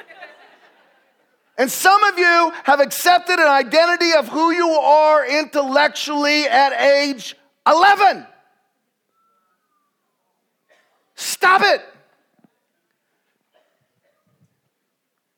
[1.58, 7.36] And some of you have accepted an identity of who you are intellectually at age
[7.68, 8.28] 11.
[11.16, 11.82] Stop it.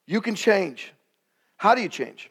[0.06, 0.92] You can change.
[1.56, 2.30] How do you change?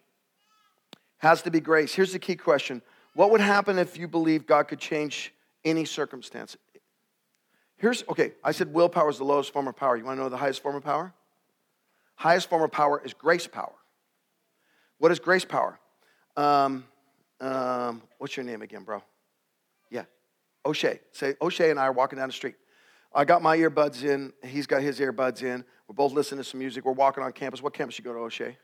[1.18, 1.94] Has to be grace.
[1.94, 2.82] Here's the key question
[3.14, 5.32] What would happen if you believed God could change
[5.64, 6.56] any circumstance?
[7.78, 9.96] Here's, okay, I said willpower is the lowest form of power.
[9.96, 11.14] You wanna know the highest form of power?
[12.16, 13.77] Highest form of power is grace power.
[14.98, 15.78] What is grace power?
[16.36, 16.84] Um,
[17.40, 19.02] um, what's your name again, bro?
[19.90, 20.04] Yeah,
[20.66, 21.00] O'Shea.
[21.12, 22.56] Say, O'Shea and I are walking down the street.
[23.14, 24.32] I got my earbuds in.
[24.44, 25.64] He's got his earbuds in.
[25.86, 26.84] We're both listening to some music.
[26.84, 27.62] We're walking on campus.
[27.62, 28.56] What campus you go to, O'Shea?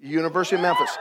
[0.00, 0.96] University of Memphis.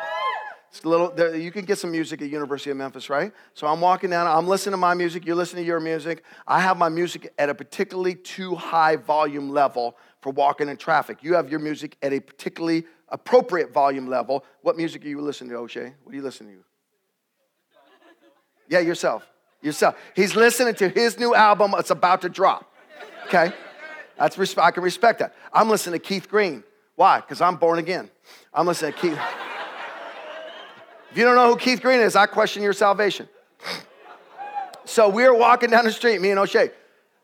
[0.69, 3.34] It's a little, you can get some music at University of Memphis, right?
[3.56, 6.23] So I'm walking down, I'm listening to my music, you're listening to your music.
[6.47, 11.23] I have my music at a particularly too high volume level for walking in traffic.
[11.23, 14.43] You have your music at a particularly appropriate volume level.
[14.62, 15.93] What music are you listening to, O'Shea?
[16.04, 16.63] What are you listening to?
[18.69, 19.28] Yeah, yourself.
[19.62, 19.95] Yourself.
[20.15, 22.71] He's listening to his new album, it's about to drop.
[23.28, 23.54] Okay?
[24.17, 25.36] That's I can respect that.
[25.54, 26.63] I'm listening to Keith Green.
[26.95, 27.19] Why?
[27.19, 28.10] Because I'm born again.
[28.54, 29.19] I'm listening to Keith.
[31.12, 33.28] If you don't know who Keith Green is, I question your salvation.
[34.86, 36.71] So we're walking down the street, me and O'Shea,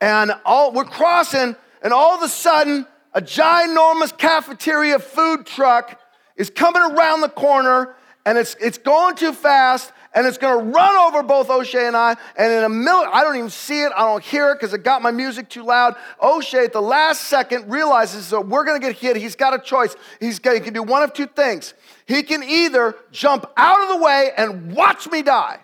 [0.00, 6.00] and all we're crossing, and all of a sudden, a ginormous cafeteria food truck
[6.36, 7.94] is coming around the corner,
[8.24, 11.96] and it's it's going too fast, and it's going to run over both O'Shea and
[11.96, 12.16] I.
[12.36, 14.82] And in a minute, I don't even see it, I don't hear it because it
[14.82, 15.96] got my music too loud.
[16.22, 19.16] O'Shea, at the last second, realizes that we're going to get hit.
[19.16, 19.94] He's got a choice.
[20.20, 21.74] He's got, he can do one of two things.
[22.06, 25.60] He can either jump out of the way and watch me die,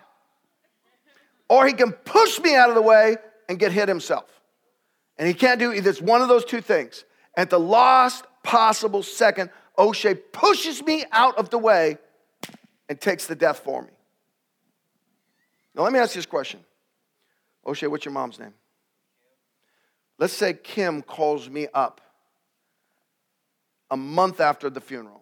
[1.49, 3.17] or he can push me out of the way
[3.49, 4.25] and get hit himself.
[5.17, 5.89] And he can't do either.
[5.89, 7.05] It's one of those two things.
[7.37, 11.97] At the last possible second, O'Shea pushes me out of the way
[12.87, 13.89] and takes the death for me.
[15.73, 16.61] Now, let me ask you this question.
[17.65, 18.53] O'Shea, what's your mom's name?
[20.17, 21.99] Let's say Kim calls me up
[23.91, 25.21] a month after the funeral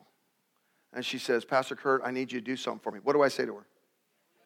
[0.94, 3.00] and she says, Pastor Curt, I need you to do something for me.
[3.02, 3.66] What do I say to her?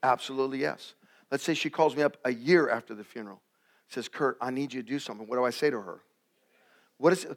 [0.02, 0.94] Absolutely yes.
[1.30, 3.42] Let's say she calls me up a year after the funeral,
[3.90, 5.28] says, Curt, I need you to do something.
[5.28, 6.00] What do I say to her?
[6.98, 7.28] What, is,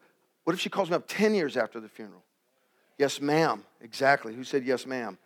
[0.45, 2.23] what if she calls me up 10 years after the funeral?
[2.99, 3.65] Yes, ma'am.
[3.81, 4.35] Exactly.
[4.35, 5.19] Who said yes, ma'am?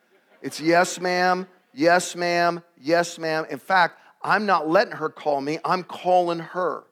[0.43, 3.47] It's yes, ma'am, yes, ma'am, yes, ma'am.
[3.51, 6.85] In fact, I'm not letting her call me, I'm calling her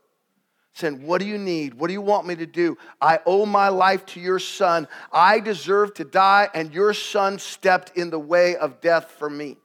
[0.75, 1.75] saying, What do you need?
[1.75, 2.77] What do you want me to do?
[3.01, 4.89] I owe my life to your son.
[5.13, 9.57] I deserve to die, and your son stepped in the way of death for me.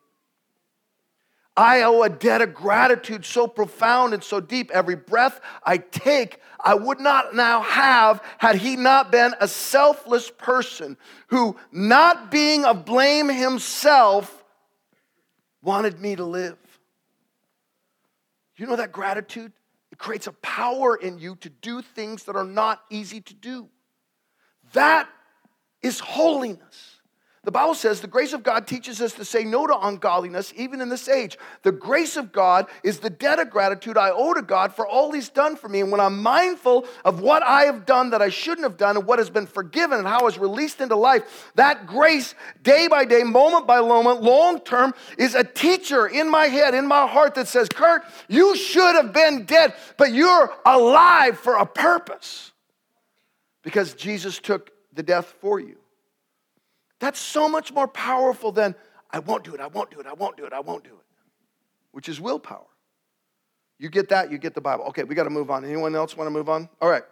[1.58, 4.70] I owe a debt of gratitude so profound and so deep.
[4.72, 10.30] Every breath I take, I would not now have had he not been a selfless
[10.30, 14.44] person who, not being of blame himself,
[15.64, 16.58] wanted me to live.
[18.56, 19.52] You know that gratitude?
[19.92, 23.68] It creates a power in you to do things that are not easy to do.
[24.74, 25.10] That
[25.82, 26.97] is holiness.
[27.48, 30.82] The Bible says the grace of God teaches us to say no to ungodliness even
[30.82, 31.38] in this age.
[31.64, 35.14] The grace of God is the debt of gratitude I owe to God for all
[35.14, 35.80] He's done for me.
[35.80, 39.08] And when I'm mindful of what I have done that I shouldn't have done and
[39.08, 43.06] what has been forgiven and how I was released into life, that grace, day by
[43.06, 47.36] day, moment by moment, long term, is a teacher in my head, in my heart
[47.36, 52.52] that says, Curt, you should have been dead, but you're alive for a purpose
[53.64, 55.77] because Jesus took the death for you.
[57.00, 58.76] That's so much more powerful than
[59.12, 60.92] I won't do it, I won't do it, I won't do it, I won't do
[60.92, 61.06] it,
[61.92, 62.66] which is willpower.
[63.80, 64.86] You get that, you get the Bible.
[64.86, 65.64] Okay, we got to move on.
[65.64, 66.68] Anyone else want to move on?
[66.82, 67.04] All right.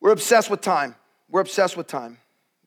[0.00, 0.96] We're obsessed with time.
[1.28, 2.18] We're obsessed with time.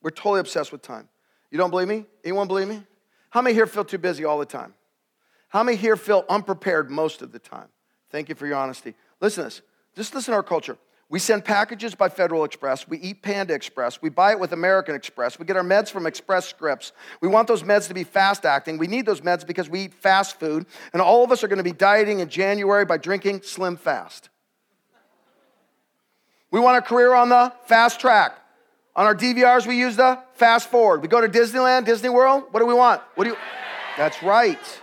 [0.02, 1.10] We're totally obsessed with time.
[1.50, 2.06] You don't believe me?
[2.24, 2.84] Anyone believe me?
[3.32, 4.76] How many here feel too busy all the time?
[5.50, 7.68] How many here feel unprepared most of the time?
[8.12, 8.94] Thank you for your honesty.
[9.20, 9.62] Listen to this.
[9.96, 10.78] Just listen to our culture.
[11.14, 12.88] We send packages by Federal Express.
[12.88, 14.02] We eat Panda Express.
[14.02, 15.38] We buy it with American Express.
[15.38, 16.92] We get our meds from Express Scripts.
[17.22, 18.80] We want those meds to be fast acting.
[18.80, 20.66] We need those meds because we eat fast food.
[20.92, 24.30] And all of us are going to be dieting in January by drinking Slim Fast.
[26.50, 28.36] We want a career on the fast track.
[28.96, 31.04] On our DVRs, we use the fast forward.
[31.04, 32.46] We go to Disneyland, Disney World.
[32.50, 33.04] What do we want?
[33.14, 33.38] What do you?
[33.98, 34.82] That's right.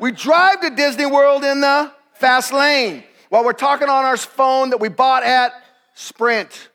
[0.00, 4.68] We drive to Disney World in the fast lane while we're talking on our phone
[4.68, 5.54] that we bought at
[5.94, 6.68] Sprint.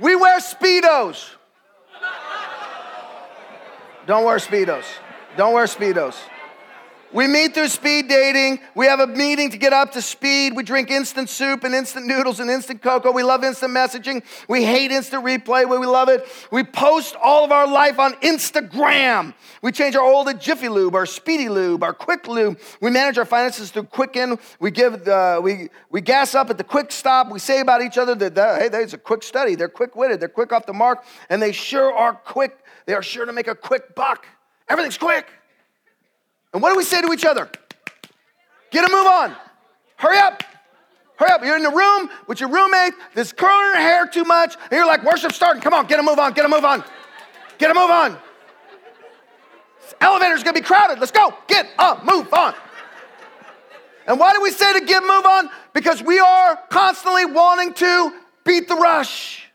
[0.00, 1.30] We wear Speedos.
[4.04, 4.84] Don't wear Speedos.
[5.36, 6.16] Don't wear Speedos.
[7.14, 8.58] We meet through speed dating.
[8.74, 10.56] We have a meeting to get up to speed.
[10.56, 13.12] We drink instant soup and instant noodles and instant cocoa.
[13.12, 14.24] We love instant messaging.
[14.48, 15.68] We hate instant replay.
[15.68, 16.26] We love it.
[16.50, 19.32] We post all of our life on Instagram.
[19.62, 22.58] We change our old Jiffy Lube, our Speedy Lube, our Quick Lube.
[22.80, 24.36] We manage our finances through Quicken.
[24.58, 27.30] We give the, we, we gas up at the Quick Stop.
[27.30, 29.54] We say about each other that, that hey, there's a quick study.
[29.54, 30.18] They're quick witted.
[30.18, 31.04] They're quick off the mark.
[31.30, 32.58] And they sure are quick.
[32.86, 34.26] They are sure to make a quick buck.
[34.68, 35.28] Everything's quick.
[36.54, 37.50] And what do we say to each other?
[38.70, 39.36] Get a move on.
[39.96, 40.42] Hurry up.
[41.16, 41.44] Hurry up.
[41.44, 44.86] You're in the room with your roommate, this curling her hair too much, and you're
[44.86, 45.60] like, worship's starting.
[45.60, 46.82] Come on, get a move on, get a move on.
[47.58, 48.16] Get a move on.
[49.82, 50.98] This elevator's gonna be crowded.
[50.98, 51.34] Let's go.
[51.46, 52.54] Get a move on.
[54.06, 55.50] And why do we say to get move on?
[55.72, 58.12] Because we are constantly wanting to
[58.44, 59.48] beat the rush.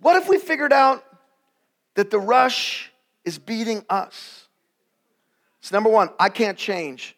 [0.00, 1.04] What if we figured out
[1.94, 2.92] that the rush
[3.24, 4.39] is beating us?
[5.60, 7.16] So, number one, I can't change.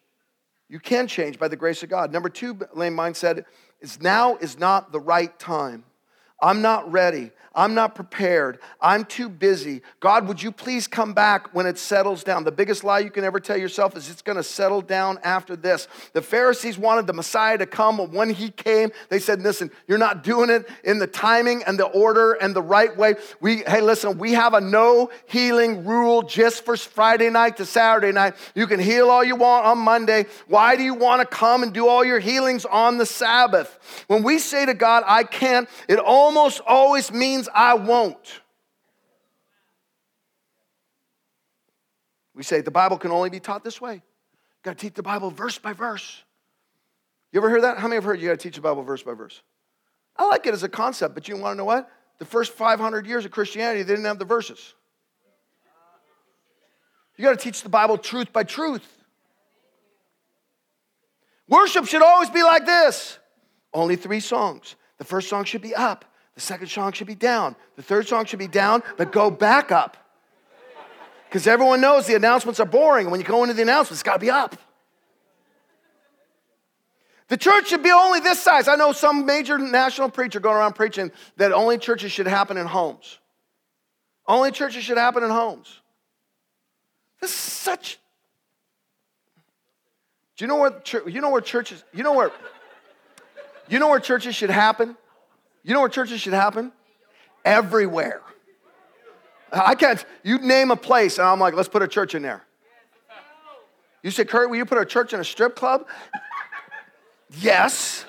[0.69, 2.11] You can change by the grace of God.
[2.11, 3.45] Number two, lame mindset
[3.79, 5.83] is now is not the right time.
[6.41, 7.31] I'm not ready.
[7.55, 8.59] I'm not prepared.
[8.81, 9.83] I'm too busy.
[9.99, 12.43] God, would you please come back when it settles down?
[12.43, 15.55] The biggest lie you can ever tell yourself is it's going to settle down after
[15.55, 15.87] this.
[16.13, 17.97] The Pharisees wanted the Messiah to come.
[17.97, 21.77] But when he came, they said, Listen, you're not doing it in the timing and
[21.77, 23.15] the order and the right way.
[23.39, 28.11] We, hey, listen, we have a no healing rule just for Friday night to Saturday
[28.11, 28.33] night.
[28.55, 30.25] You can heal all you want on Monday.
[30.47, 33.77] Why do you want to come and do all your healings on the Sabbath?
[34.07, 38.41] When we say to God, I can't, it almost always means I won't.
[42.35, 43.95] We say the Bible can only be taught this way.
[43.95, 44.01] You
[44.63, 46.23] got to teach the Bible verse by verse.
[47.31, 47.77] You ever hear that?
[47.77, 49.41] How many have heard you got to teach the Bible verse by verse?
[50.17, 51.89] I like it as a concept, but you want to know what?
[52.19, 54.75] The first 500 years of Christianity, they didn't have the verses.
[57.17, 58.87] You got to teach the Bible truth by truth.
[61.47, 63.19] Worship should always be like this
[63.73, 64.75] only three songs.
[64.97, 66.05] The first song should be up,
[66.35, 67.55] the second song should be down.
[67.75, 69.97] The third song should be down, but go back up.
[71.27, 73.09] Because everyone knows the announcements are boring.
[73.09, 74.55] When you go into the announcements, it's got to be up.
[77.27, 78.67] The church should be only this size.
[78.67, 82.67] I know some major national preacher going around preaching that only churches should happen in
[82.67, 83.17] homes.
[84.27, 85.79] Only churches should happen in homes.
[87.19, 87.99] This is such.
[90.37, 91.83] Do you know where you know where churches?
[91.93, 92.31] You know where?
[93.67, 94.97] You know where churches should happen?
[95.63, 96.71] You know where churches should happen?
[97.45, 98.21] Everywhere.
[99.51, 100.03] I can't.
[100.23, 102.43] You name a place, and I'm like, let's put a church in there.
[104.01, 105.87] You say, Curt, will you put a church in a strip club?
[107.39, 108.05] Yes.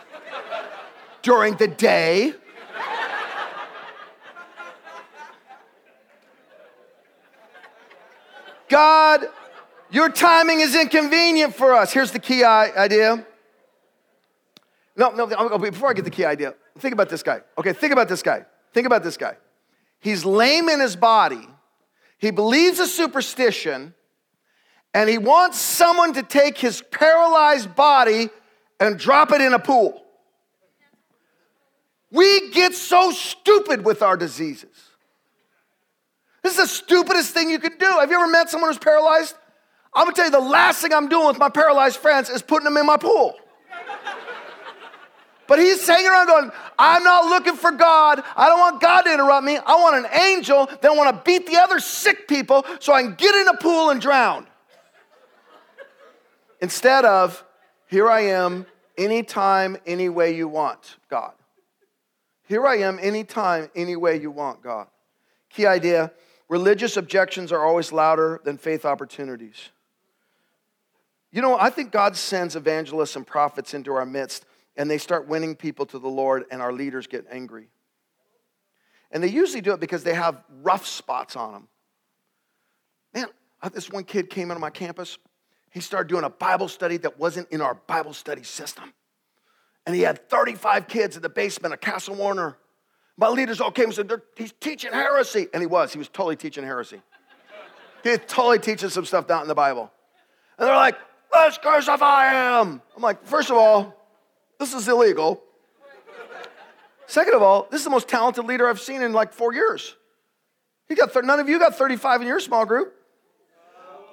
[1.22, 2.34] During the day.
[8.68, 9.26] God,
[9.90, 11.92] your timing is inconvenient for us.
[11.92, 13.24] Here's the key idea.
[14.96, 17.40] No, no, before I get the key idea, think about this guy.
[17.58, 18.44] Okay, think about this guy.
[18.72, 19.36] Think about this guy.
[20.00, 21.48] He's lame in his body,
[22.18, 23.94] he believes a superstition,
[24.92, 28.28] and he wants someone to take his paralyzed body
[28.78, 30.00] and drop it in a pool.
[32.10, 34.70] We get so stupid with our diseases.
[36.42, 37.86] This is the stupidest thing you could do.
[37.86, 39.34] Have you ever met someone who's paralyzed?
[39.92, 42.64] I'm gonna tell you the last thing I'm doing with my paralyzed friends is putting
[42.64, 43.34] them in my pool.
[45.46, 48.22] But he's hanging around going, I'm not looking for God.
[48.36, 49.58] I don't want God to interrupt me.
[49.58, 53.14] I want an angel that want to beat the other sick people so I can
[53.14, 54.46] get in a pool and drown.
[56.60, 57.44] Instead of,
[57.88, 58.66] here I am,
[58.96, 61.32] anytime, any way you want, God.
[62.46, 64.86] Here I am, anytime, any way you want, God.
[65.50, 66.12] Key idea
[66.48, 69.70] religious objections are always louder than faith opportunities.
[71.32, 74.44] You know, I think God sends evangelists and prophets into our midst,
[74.76, 77.68] and they start winning people to the Lord, and our leaders get angry.
[79.10, 81.68] And they usually do it because they have rough spots on them.
[83.14, 83.26] Man,
[83.72, 85.18] this one kid came into my campus.
[85.70, 88.92] He started doing a Bible study that wasn't in our Bible study system.
[89.86, 92.56] And he had 35 kids in the basement of Castle Warner.
[93.16, 95.46] My leaders all came and said, He's teaching heresy.
[95.52, 95.92] And he was.
[95.92, 97.00] He was totally teaching heresy.
[98.02, 99.92] he was totally teaching some stuff down in the Bible.
[100.58, 100.96] And they're like,
[101.32, 102.80] Let's crucify him.
[102.96, 104.03] I'm like, First of all,
[104.58, 105.42] this is illegal.
[107.06, 109.94] Second of all, this is the most talented leader I've seen in like four years.
[110.88, 112.94] He got none of you got 35 in your small group.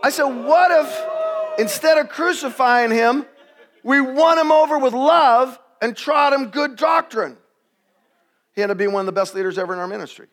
[0.03, 3.25] I said, What if instead of crucifying him,
[3.83, 7.37] we won him over with love and trod him good doctrine?
[8.53, 10.27] He ended up being one of the best leaders ever in our ministry.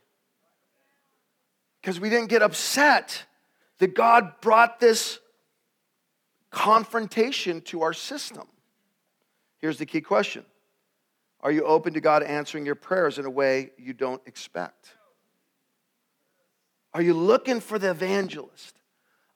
[1.80, 3.24] Because we didn't get upset
[3.78, 5.20] that God brought this
[6.50, 8.48] confrontation to our system.
[9.58, 10.44] Here's the key question
[11.40, 14.94] Are you open to God answering your prayers in a way you don't expect?
[16.94, 18.74] Are you looking for the evangelist?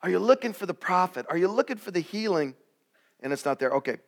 [0.02, 1.26] Are you looking for the prophet?
[1.28, 2.54] Are you looking for the healing?
[3.20, 3.70] And it's not there.
[3.70, 3.98] Okay.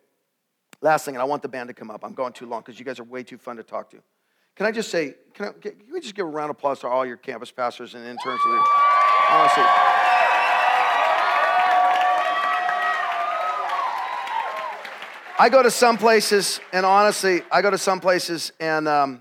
[0.81, 2.05] Last thing, and I want the band to come up.
[2.05, 4.03] I'm going too long because you guys are way too fun to talk to.
[4.57, 6.89] Can I just say, can, I, can we just give a round of applause to
[6.89, 8.41] all your campus pastors and interns?
[9.31, 9.94] Honestly.
[15.37, 19.21] I go to some places, and honestly, I go to some places, and um,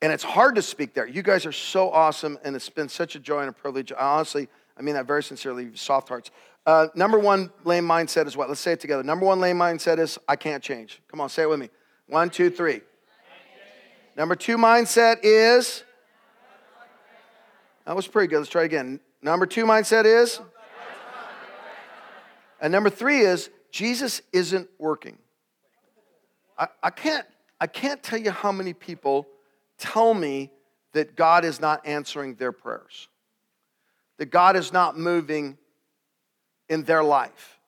[0.00, 1.06] and it's hard to speak there.
[1.06, 3.92] You guys are so awesome, and it's been such a joy and a privilege.
[3.92, 6.30] I honestly, I mean that very sincerely, soft hearts.
[6.64, 8.48] Uh, number one lame mindset is what?
[8.48, 9.02] Let's say it together.
[9.02, 11.02] Number one lame mindset is I can't change.
[11.08, 11.68] Come on, say it with me.
[12.06, 12.80] One, two, three.
[14.16, 15.82] Number two mindset is.
[17.84, 18.38] That was pretty good.
[18.38, 19.00] Let's try again.
[19.20, 20.40] Number two mindset is.
[22.62, 25.18] And number three is Jesus isn't working.
[26.58, 27.26] I, I, can't,
[27.60, 29.26] I can't tell you how many people
[29.76, 30.50] tell me
[30.94, 33.08] that God is not answering their prayers,
[34.16, 35.58] that God is not moving
[36.70, 37.58] in their life.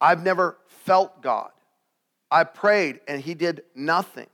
[0.00, 1.50] I've never felt God.
[2.30, 4.28] I prayed and He did nothing.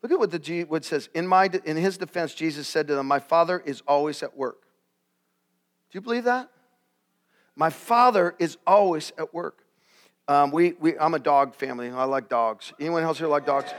[0.00, 1.10] Look at what, the, what says.
[1.14, 4.62] In, my, in his defense, Jesus said to them, My Father is always at work.
[5.90, 6.48] Do you believe that?
[7.60, 9.66] My Father is always at work.
[10.28, 11.90] Um, we, we, I'm a dog family.
[11.90, 12.72] I like dogs.
[12.80, 13.70] Anyone else here like dogs?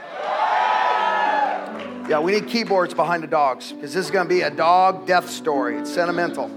[2.08, 5.08] Yeah, we need keyboards behind the dogs because this is going to be a dog
[5.08, 5.78] death story.
[5.80, 6.52] It's sentimental.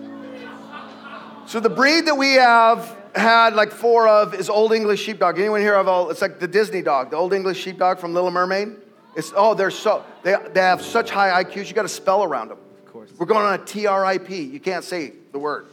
[1.47, 5.39] So the breed that we have had like four of is Old English Sheepdog.
[5.39, 6.11] Anyone here have all?
[6.11, 8.77] It's like the Disney dog, the Old English Sheepdog from Little Mermaid.
[9.17, 12.49] It's, oh, they're so, they, they have such high IQs, you got to spell around
[12.49, 12.59] them.
[12.85, 13.11] Of course.
[13.17, 14.29] We're going on a TRIP.
[14.29, 15.69] You can't say the word.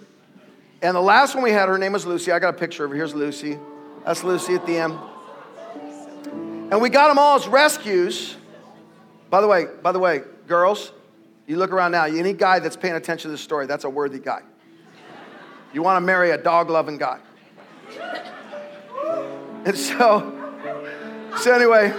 [0.82, 2.32] And the last one we had, her name was Lucy.
[2.32, 2.96] I got a picture of her.
[2.96, 3.60] Here's Lucy.
[4.06, 4.98] That's Lucy at the end.
[6.72, 8.36] And we got them all as rescues.
[9.30, 10.92] By the way, by the way, girls,
[11.46, 14.20] you look around now, any guy that's paying attention to this story, that's a worthy
[14.20, 14.42] guy.
[15.74, 17.20] You want to marry a dog loving guy.
[19.66, 20.34] And so,
[21.38, 21.94] so anyway,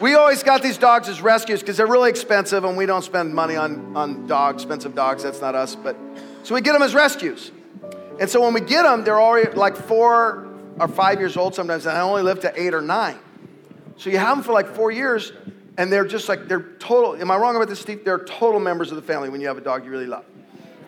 [0.00, 3.34] we always got these dogs as rescues because they're really expensive and we don't spend
[3.34, 5.22] money on, on dogs, expensive dogs.
[5.22, 5.74] That's not us.
[5.74, 5.96] But
[6.46, 7.50] so we get them as rescues.
[8.20, 10.46] And so when we get them, they're already like four
[10.78, 13.18] or five years old sometimes, and I only live to eight or nine.
[13.96, 15.32] So you have them for like four years,
[15.76, 17.20] and they're just like, they're total.
[17.20, 18.04] Am I wrong about this, Steve?
[18.04, 20.24] They're total members of the family when you have a dog you really love.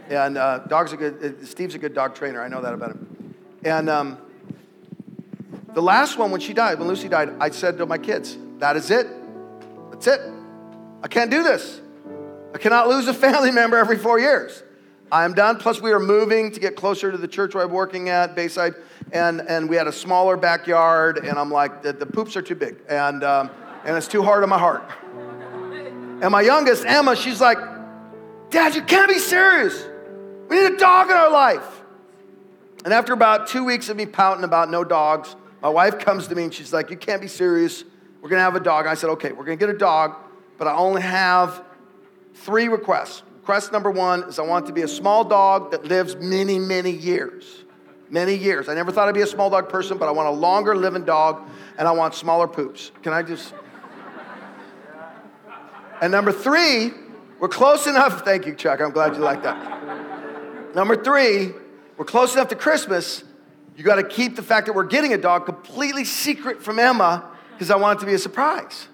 [0.08, 1.40] And uh, dogs are good.
[1.42, 2.40] Uh, Steve's a good dog trainer.
[2.40, 3.34] I know that about him.
[3.64, 4.18] And um,
[5.74, 8.76] the last one, when she died, when Lucy died, I said to my kids, that
[8.76, 9.08] is it.
[9.90, 10.20] That's it.
[11.02, 11.80] I can't do this.
[12.54, 14.62] I cannot lose a family member every four years.
[15.10, 15.56] I'm done.
[15.56, 18.74] Plus, we are moving to get closer to the church where I'm working at, Bayside,
[19.12, 22.54] and, and we had a smaller backyard, and I'm like, the, the poops are too
[22.54, 23.50] big, and, um,
[23.84, 24.84] and it's too hard on my heart.
[26.20, 27.58] And my youngest, Emma, she's like,
[28.50, 29.86] Dad, you can't be serious.
[30.48, 31.82] We need a dog in our life.
[32.84, 36.34] And after about two weeks of me pouting about no dogs, my wife comes to
[36.34, 37.84] me and she's like, You can't be serious.
[38.20, 38.86] We're going to have a dog.
[38.86, 40.16] I said, Okay, we're going to get a dog,
[40.56, 41.62] but I only have
[42.34, 43.22] three requests.
[43.48, 46.90] Request number one is I want to be a small dog that lives many, many
[46.90, 47.64] years.
[48.10, 48.68] Many years.
[48.68, 51.06] I never thought I'd be a small dog person, but I want a longer living
[51.06, 52.90] dog and I want smaller poops.
[53.02, 53.54] Can I just.
[56.02, 56.92] And number three,
[57.40, 58.22] we're close enough.
[58.22, 58.82] Thank you, Chuck.
[58.82, 60.74] I'm glad you like that.
[60.74, 61.52] Number three,
[61.96, 63.24] we're close enough to Christmas.
[63.78, 67.26] You got to keep the fact that we're getting a dog completely secret from Emma
[67.52, 68.88] because I want it to be a surprise.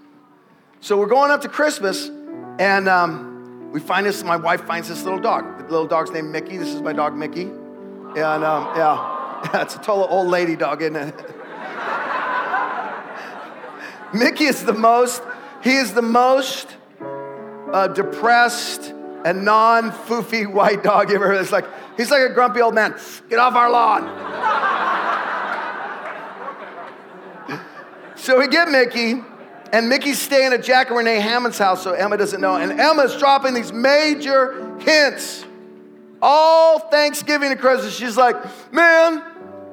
[0.78, 2.08] So we're going up to Christmas,
[2.60, 3.33] and um,
[3.74, 4.22] we find this.
[4.22, 5.58] My wife finds this little dog.
[5.58, 6.56] The little dog's named Mickey.
[6.56, 10.94] This is my dog Mickey, and um, yeah, it's a total old lady dog, isn't
[10.94, 11.14] it?
[14.14, 15.24] Mickey is the most.
[15.60, 16.76] He is the most
[17.72, 18.94] uh, depressed
[19.24, 21.40] and non-foofy white dog you ever heard.
[21.40, 21.66] It's like
[21.96, 22.94] he's like a grumpy old man.
[23.28, 24.30] Get off our lawn.
[28.16, 29.22] So we get Mickey,
[29.74, 32.54] and Mickey's staying at Jack and Renee Hammond's house, so Emma doesn't know.
[32.54, 35.44] And Emma's dropping these major hints
[36.22, 37.92] all Thanksgiving and Christmas.
[37.92, 38.36] She's like,
[38.72, 39.20] man,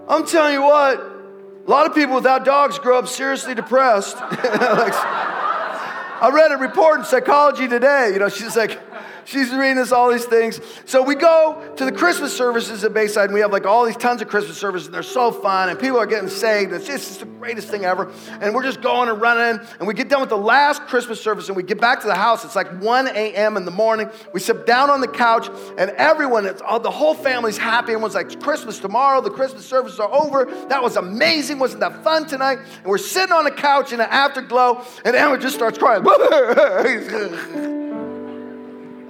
[0.09, 4.15] I'm telling you what, a lot of people without dogs grow up seriously depressed.
[4.21, 8.09] like, I read a report in Psychology Today.
[8.11, 8.79] You know, she's like,
[9.25, 10.59] She's reading us all these things.
[10.85, 13.97] So we go to the Christmas services at Bayside, and we have like all these
[13.97, 16.73] tons of Christmas services, and they're so fun, and people are getting saved.
[16.73, 18.11] It's just, it's the greatest thing ever.
[18.41, 21.47] And we're just going and running, and we get done with the last Christmas service,
[21.47, 22.45] and we get back to the house.
[22.45, 23.57] It's like 1 a.m.
[23.57, 24.09] in the morning.
[24.33, 27.93] We sit down on the couch, and everyone, it's all, the whole family's happy.
[27.93, 30.45] Everyone's like, Christmas tomorrow, the Christmas services are over.
[30.69, 31.59] That was amazing.
[31.59, 32.59] Wasn't that fun tonight?
[32.59, 36.03] And we're sitting on the couch in an afterglow, and Emma just starts crying.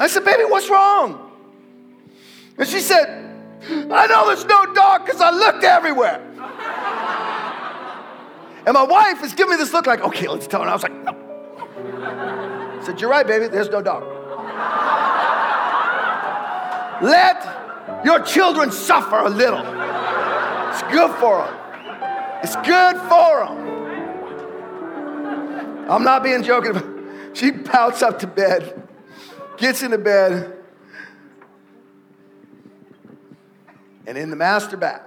[0.02, 1.32] I said, Baby, what's wrong?
[2.58, 3.08] And she said,
[3.70, 6.20] I know there's no dog because I looked everywhere.
[8.66, 10.66] and my wife is giving me this look like, okay, let's tell her.
[10.66, 11.12] And I was like, no.
[12.80, 14.02] I said, You're right, baby, there's no dog.
[17.04, 19.60] Let your children suffer a little.
[19.60, 21.56] It's good for them.
[22.42, 23.70] It's good for them.
[25.92, 26.82] I'm not being joking.
[27.34, 28.81] She pouts up to bed
[29.62, 30.58] gets into bed,
[34.08, 35.04] and in the master bath,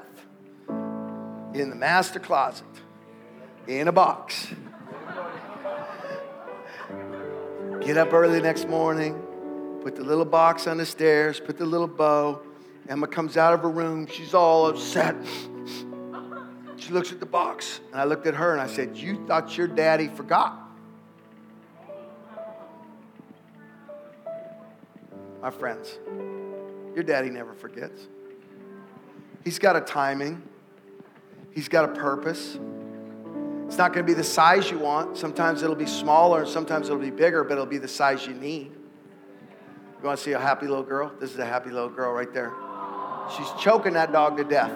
[0.68, 2.64] in the master closet,
[3.66, 4.46] in a box.
[7.80, 9.20] Get up early next morning,
[9.82, 12.40] put the little box on the stairs, put the little bow.
[12.88, 14.06] Emma comes out of her room.
[14.06, 15.16] She's all upset.
[16.76, 19.58] She looks at the box, and I looked at her and I said, You thought
[19.58, 20.63] your daddy forgot.
[25.44, 25.98] My friends,
[26.94, 28.06] your daddy never forgets.
[29.44, 30.42] He's got a timing,
[31.50, 32.58] he's got a purpose.
[33.66, 35.18] It's not going to be the size you want.
[35.18, 38.32] Sometimes it'll be smaller, and sometimes it'll be bigger, but it'll be the size you
[38.32, 38.72] need.
[38.72, 41.12] You want to see a happy little girl?
[41.20, 42.54] This is a happy little girl right there.
[43.36, 44.70] She's choking that dog to death.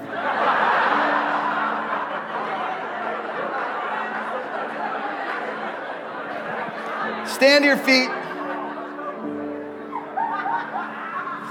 [7.27, 8.28] Stand to your feet.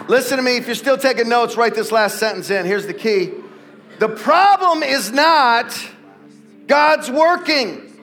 [0.08, 0.58] Listen to me.
[0.58, 2.66] If you're still taking notes, write this last sentence in.
[2.66, 3.34] Here's the key
[4.00, 5.78] The problem is not
[6.68, 7.94] God's working,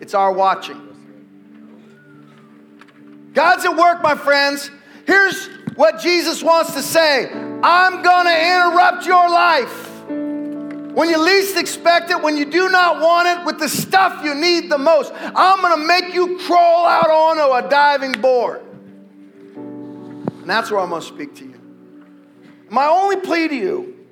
[0.00, 0.84] it's our watching.
[3.34, 4.70] God's at work, my friends.
[5.06, 7.30] Here's what Jesus wants to say
[7.62, 9.84] I'm going to interrupt your life.
[10.08, 14.34] When you least expect it, when you do not want it, with the stuff you
[14.34, 18.62] need the most, I'm to make you crawl out onto a diving board.
[20.48, 21.60] And that's where I'm going to speak to you.
[22.70, 24.06] My only plea to you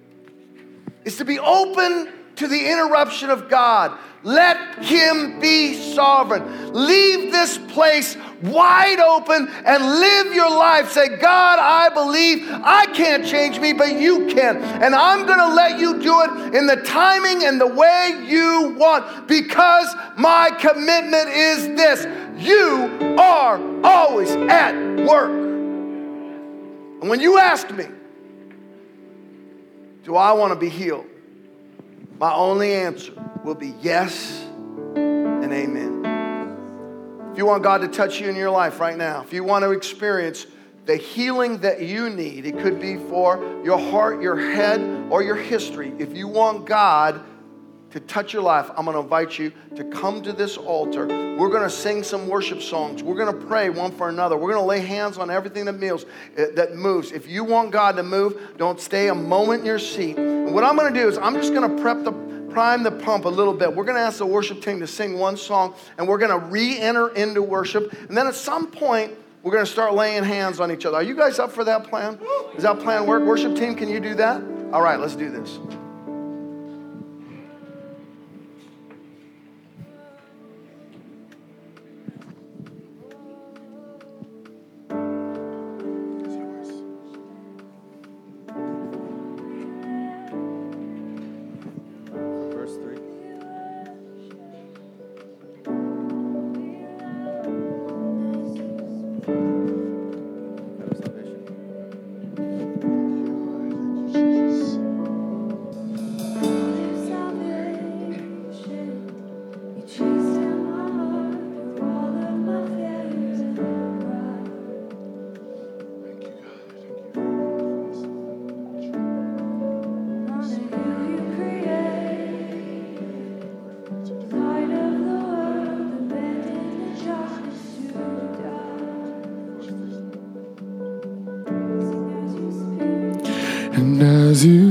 [1.07, 3.99] is to be open to the interruption of God.
[4.23, 6.75] Let Him be sovereign.
[6.75, 10.91] Leave this place wide open and live your life.
[10.91, 14.59] Say, God, I believe I can't change me, but you can.
[14.59, 18.77] And I'm going to let you do it in the timing and the way you
[18.77, 22.07] want because my commitment is this
[22.37, 24.75] you are always at
[25.07, 25.46] work.
[27.07, 27.87] And when you ask me,
[30.03, 31.07] do I want to be healed?
[32.19, 33.13] My only answer
[33.45, 34.45] will be yes
[34.97, 37.31] and amen.
[37.31, 39.63] If you want God to touch you in your life right now, if you want
[39.63, 40.49] to experience
[40.87, 45.37] the healing that you need, it could be for your heart, your head, or your
[45.37, 45.93] history.
[46.01, 47.23] If you want God
[47.97, 51.07] to touch your life, I'm going to invite you to come to this altar.
[51.07, 53.03] We're going to sing some worship songs.
[53.03, 54.37] We're going to pray one for another.
[54.37, 56.05] We're going to lay hands on everything that moves.
[56.37, 57.11] Eh, that moves.
[57.11, 60.19] If you want God to move, don't stay a moment in your seat.
[60.19, 62.13] And what I'm going to do is I'm just going to prep the
[62.51, 63.75] prime the pump a little bit.
[63.75, 66.47] We're going to ask the worship team to sing one song, and we're going to
[66.47, 67.93] re-enter into worship.
[68.09, 70.99] And then at some point, we're going to start laying hands on each other.
[70.99, 72.19] Are you guys up for that plan?
[72.53, 73.23] Does that plan work?
[73.25, 74.43] Worship team, can you do that?
[74.73, 75.59] All right, let's do this.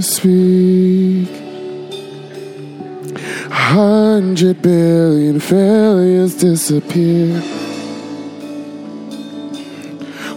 [0.06, 1.30] Speak.
[3.49, 7.39] Hundred billion failures disappear.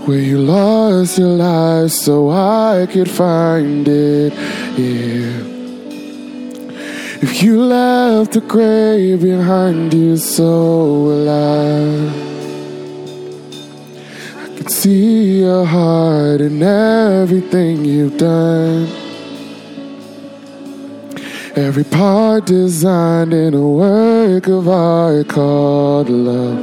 [0.07, 4.33] Where you lost your life so I could find it
[4.75, 5.45] here.
[7.21, 10.99] If you left the grave behind you, so
[14.69, 19.08] could see your heart in everything you've done.
[21.59, 26.57] Every part designed in a work of art called love.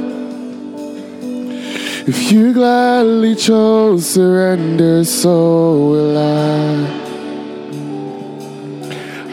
[2.08, 6.96] If you gladly chose surrender, so will I.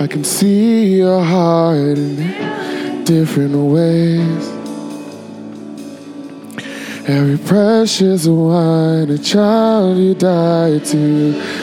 [0.03, 4.49] I can see your heart in different ways.
[7.07, 11.62] Every precious one, a child you died to to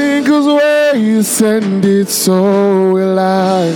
[1.21, 3.69] you send it, so will I.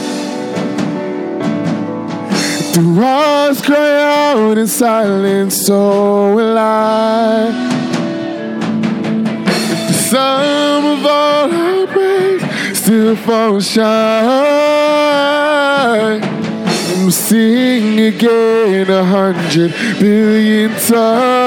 [2.74, 7.52] The rocks cry out in silence, so will I.
[9.88, 12.44] The sum of all our praise
[12.80, 13.86] still falls shine.
[16.94, 21.45] I'm sing again a hundred billion times.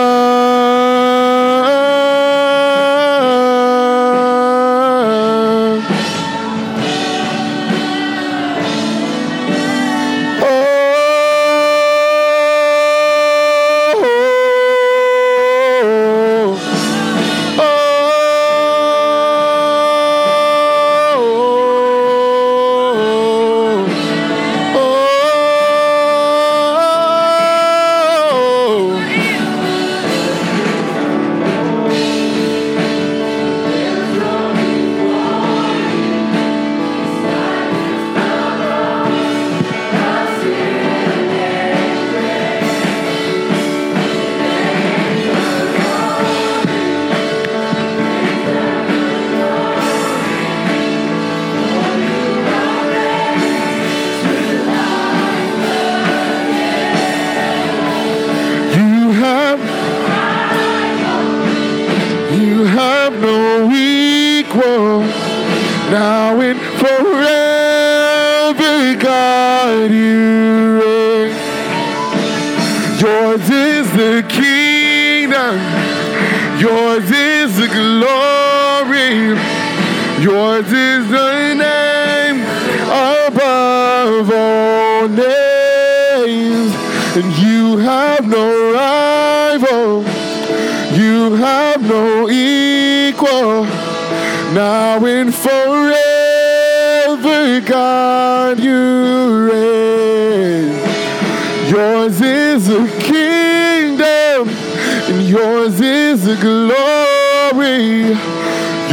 [106.29, 108.13] The glory.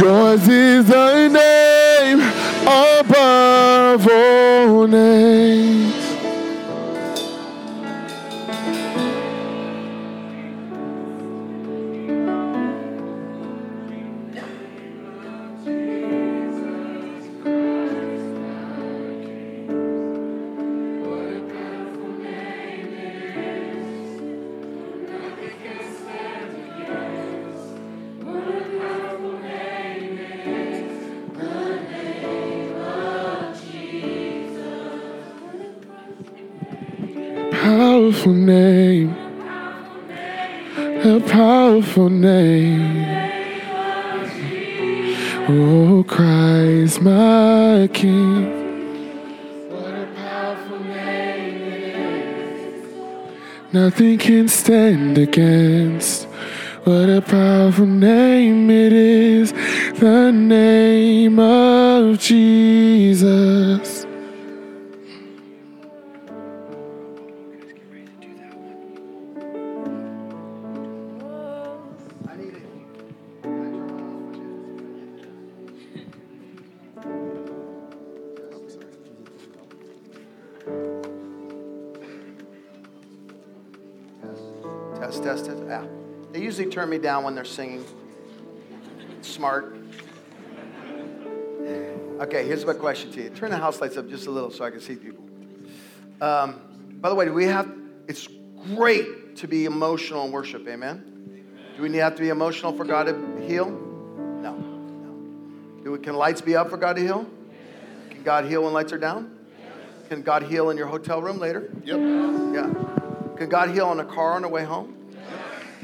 [0.00, 1.15] Yours is the
[38.46, 39.16] name.
[41.04, 43.04] A powerful name.
[45.48, 48.46] Oh, Christ, my King.
[49.70, 51.96] What a powerful name it
[52.58, 53.72] is.
[53.72, 56.24] Nothing can stand against.
[56.84, 59.52] What a powerful name it is.
[59.98, 64.05] The name of Jesus.
[86.96, 87.84] Me down when they're singing.
[89.20, 89.76] Smart.
[92.20, 93.30] Okay, here's my question to you.
[93.30, 95.24] Turn the house lights up just a little so I can see people.
[96.20, 96.60] Um,
[97.00, 97.70] by the way, do we have?
[98.08, 98.28] It's
[98.74, 100.66] great to be emotional in worship.
[100.66, 101.44] Amen.
[101.76, 103.68] Do we have to be emotional for God to heal?
[103.68, 104.56] No.
[104.56, 105.84] no.
[105.84, 107.26] Do we, can lights be up for God to heal?
[108.08, 109.36] Can God heal when lights are down?
[110.08, 111.70] Can God heal in your hotel room later?
[111.84, 111.98] Yep.
[111.98, 113.36] Yeah.
[113.36, 114.96] Can God heal in a car on the way home?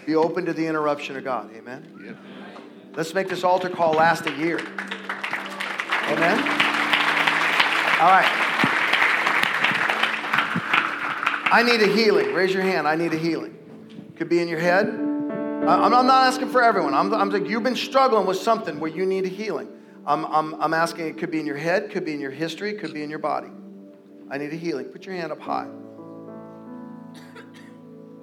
[0.06, 1.54] Be open to the interruption of God.
[1.54, 2.18] Amen.
[2.94, 4.58] Let's make this altar call last a year.
[6.08, 6.38] Amen.
[8.00, 8.28] All right.
[11.54, 12.32] I need a healing.
[12.34, 12.88] Raise your hand.
[12.88, 13.56] I need a healing.
[14.16, 14.88] Could be in your head.
[14.88, 16.94] I'm, I'm not asking for everyone.
[16.94, 19.68] I'm, I'm like, you've been struggling with something where you need a healing.
[20.04, 22.74] I'm, I'm, I'm asking, it could be in your head, could be in your history,
[22.74, 23.48] could be in your body.
[24.30, 24.86] I need a healing.
[24.86, 25.68] Put your hand up high.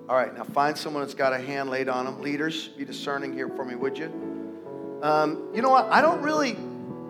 [0.09, 2.19] All right, now find someone that's got a hand laid on them.
[2.23, 4.11] Leaders, be discerning here for me, would you?
[5.03, 5.85] Um, you know what?
[5.91, 6.57] I don't really,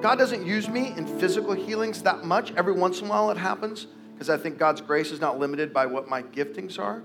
[0.01, 2.51] God doesn't use me in physical healings that much.
[2.57, 5.73] Every once in a while it happens because I think God's grace is not limited
[5.73, 6.99] by what my giftings are.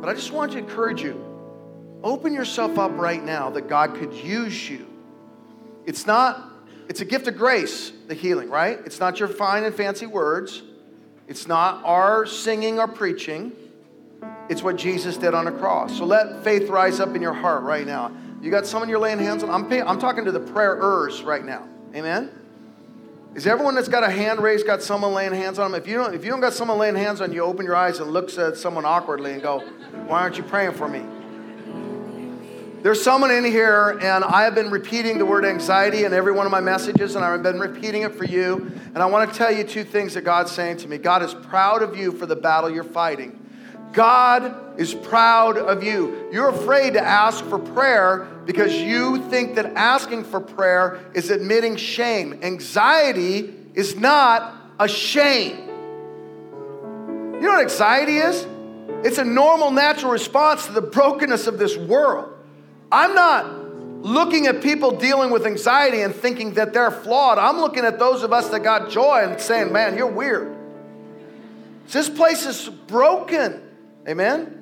[0.00, 1.24] But I just want to encourage you
[2.02, 4.88] open yourself up right now that God could use you.
[5.86, 6.50] It's not,
[6.88, 8.80] it's a gift of grace, the healing, right?
[8.84, 10.64] It's not your fine and fancy words,
[11.28, 13.52] it's not our singing or preaching.
[14.48, 15.96] It's what Jesus did on the cross.
[15.96, 18.10] So let faith rise up in your heart right now.
[18.40, 19.50] You got someone you're laying hands on?
[19.50, 21.66] I'm, I'm talking to the prayerers right now.
[21.94, 22.30] Amen?
[23.34, 25.80] Is everyone that's got a hand raised got someone laying hands on them?
[25.80, 28.00] If you don't, if you don't got someone laying hands on you, open your eyes
[28.00, 29.60] and looks at someone awkwardly and go,
[30.06, 31.04] "Why aren't you praying for me?"
[32.82, 36.46] There's someone in here, and I have been repeating the word anxiety in every one
[36.46, 38.70] of my messages, and I've been repeating it for you.
[38.94, 40.96] And I want to tell you two things that God's saying to me.
[40.96, 43.38] God is proud of you for the battle you're fighting.
[43.92, 46.28] God is proud of you.
[46.32, 51.76] You're afraid to ask for prayer because you think that asking for prayer is admitting
[51.76, 52.38] shame.
[52.42, 55.66] Anxiety is not a shame.
[57.34, 58.46] You know what anxiety is?
[59.04, 62.32] It's a normal, natural response to the brokenness of this world.
[62.90, 63.68] I'm not
[64.02, 67.38] looking at people dealing with anxiety and thinking that they're flawed.
[67.38, 70.56] I'm looking at those of us that got joy and saying, man, you're weird.
[71.90, 73.62] This place is broken.
[74.06, 74.58] Amen?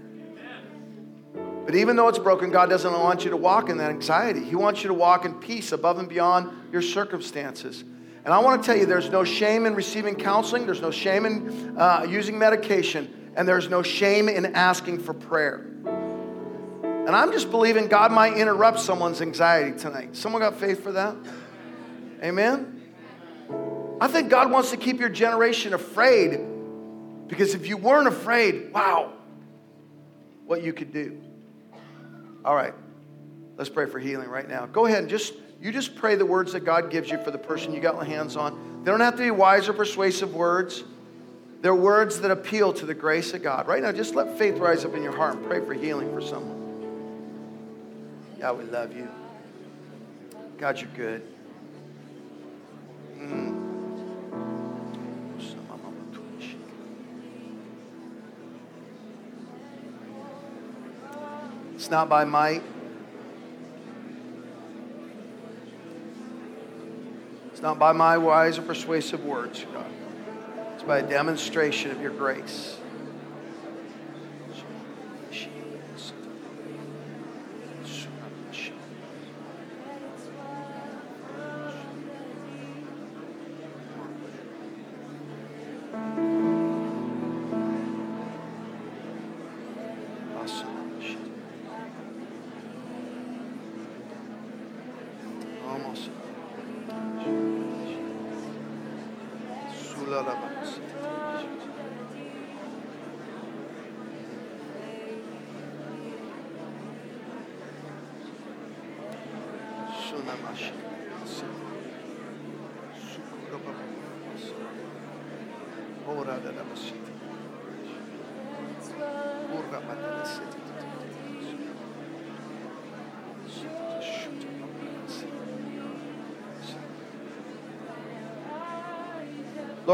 [1.66, 4.44] But even though it's broken, God doesn't want you to walk in that anxiety.
[4.44, 7.82] He wants you to walk in peace above and beyond your circumstances.
[8.24, 11.26] And I want to tell you there's no shame in receiving counseling, there's no shame
[11.26, 15.66] in uh, using medication, and there's no shame in asking for prayer.
[17.06, 20.16] And I'm just believing God might interrupt someone's anxiety tonight.
[20.16, 21.16] Someone got faith for that?
[22.22, 22.82] Amen?
[24.00, 26.32] I think God wants to keep your generation afraid
[27.28, 29.12] Because if you weren't afraid, wow,
[30.46, 31.20] what you could do.
[32.44, 32.74] All right,
[33.56, 34.66] let's pray for healing right now.
[34.66, 37.38] Go ahead and just, you just pray the words that God gives you for the
[37.38, 38.82] person you got hands on.
[38.84, 40.84] They don't have to be wise or persuasive words.
[41.60, 43.66] They're words that appeal to the grace of God.
[43.66, 46.20] Right now, just let faith rise up in your heart and pray for healing for
[46.20, 46.54] someone.
[48.38, 49.08] God, we love you.
[50.58, 51.22] God, you're good.
[61.86, 62.64] It's not by might.
[67.52, 69.86] It's not by my wise or persuasive words, God.
[70.74, 72.76] It's by a demonstration of your grace.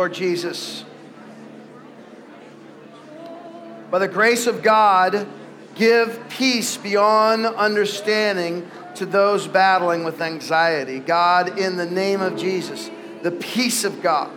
[0.03, 0.85] Lord Jesus,
[3.89, 5.29] by the grace of God,
[5.77, 10.99] give peace beyond understanding to those battling with anxiety.
[10.99, 12.91] God, in the name of Jesus,
[13.23, 14.33] the peace of God,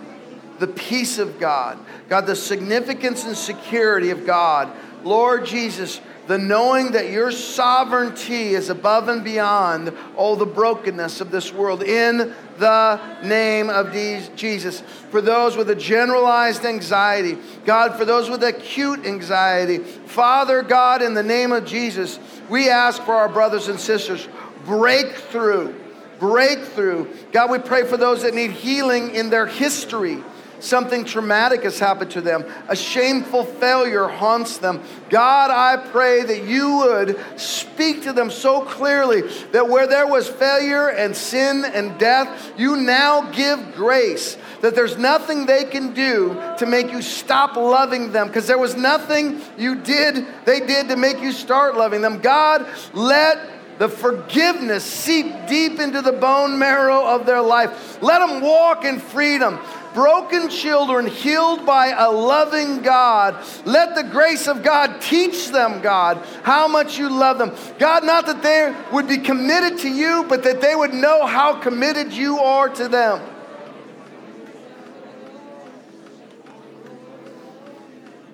[0.60, 4.72] the peace of God, God, the significance and security of God.
[5.04, 11.32] Lord Jesus, the knowing that your sovereignty is above and beyond all the brokenness of
[11.32, 14.82] this world in the name of Jesus.
[15.12, 21.14] For those with a generalized anxiety, God, for those with acute anxiety, Father God, in
[21.14, 22.20] the name of Jesus,
[22.50, 24.28] we ask for our brothers and sisters
[24.66, 25.74] breakthrough,
[26.20, 27.08] breakthrough.
[27.32, 30.24] God, we pray for those that need healing in their history.
[30.60, 32.46] Something traumatic has happened to them.
[32.68, 34.82] A shameful failure haunts them.
[35.10, 40.28] God, I pray that you would speak to them so clearly that where there was
[40.28, 44.38] failure and sin and death, you now give grace.
[44.62, 48.76] That there's nothing they can do to make you stop loving them because there was
[48.76, 52.20] nothing you did, they did to make you start loving them.
[52.20, 58.02] God, let the forgiveness seep deep into the bone marrow of their life.
[58.02, 59.60] Let them walk in freedom.
[59.96, 63.44] Broken children healed by a loving God.
[63.66, 67.56] Let the grace of God teach them, God, how much you love them.
[67.80, 71.62] God, not that they would be committed to you, but that they would know how
[71.62, 73.22] committed you are to them.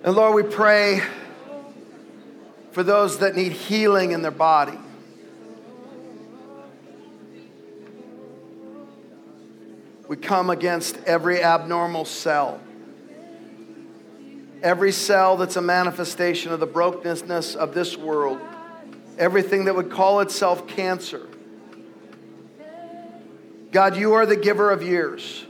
[0.03, 1.03] And Lord, we pray
[2.72, 4.80] for those that need healing in their body.
[10.12, 12.59] We come against every abnormal cell.
[14.62, 18.41] Every cell that's a manifestation of the brokenness of this world.
[19.18, 21.26] Everything that would call itself cancer.
[23.72, 25.45] God, you are the giver of years.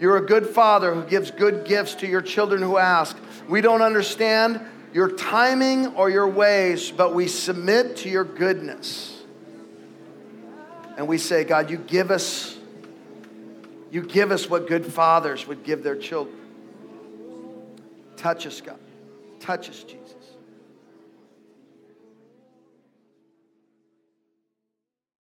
[0.00, 3.16] You're a good father who gives good gifts to your children who ask.
[3.48, 9.16] We don't understand your timing or your ways, but we submit to your goodness.
[10.96, 12.58] And we say, God, you give us
[13.92, 16.34] you give us what good fathers would give their children.
[18.16, 18.78] Touch us, God.
[19.38, 20.01] Touch us, Jesus.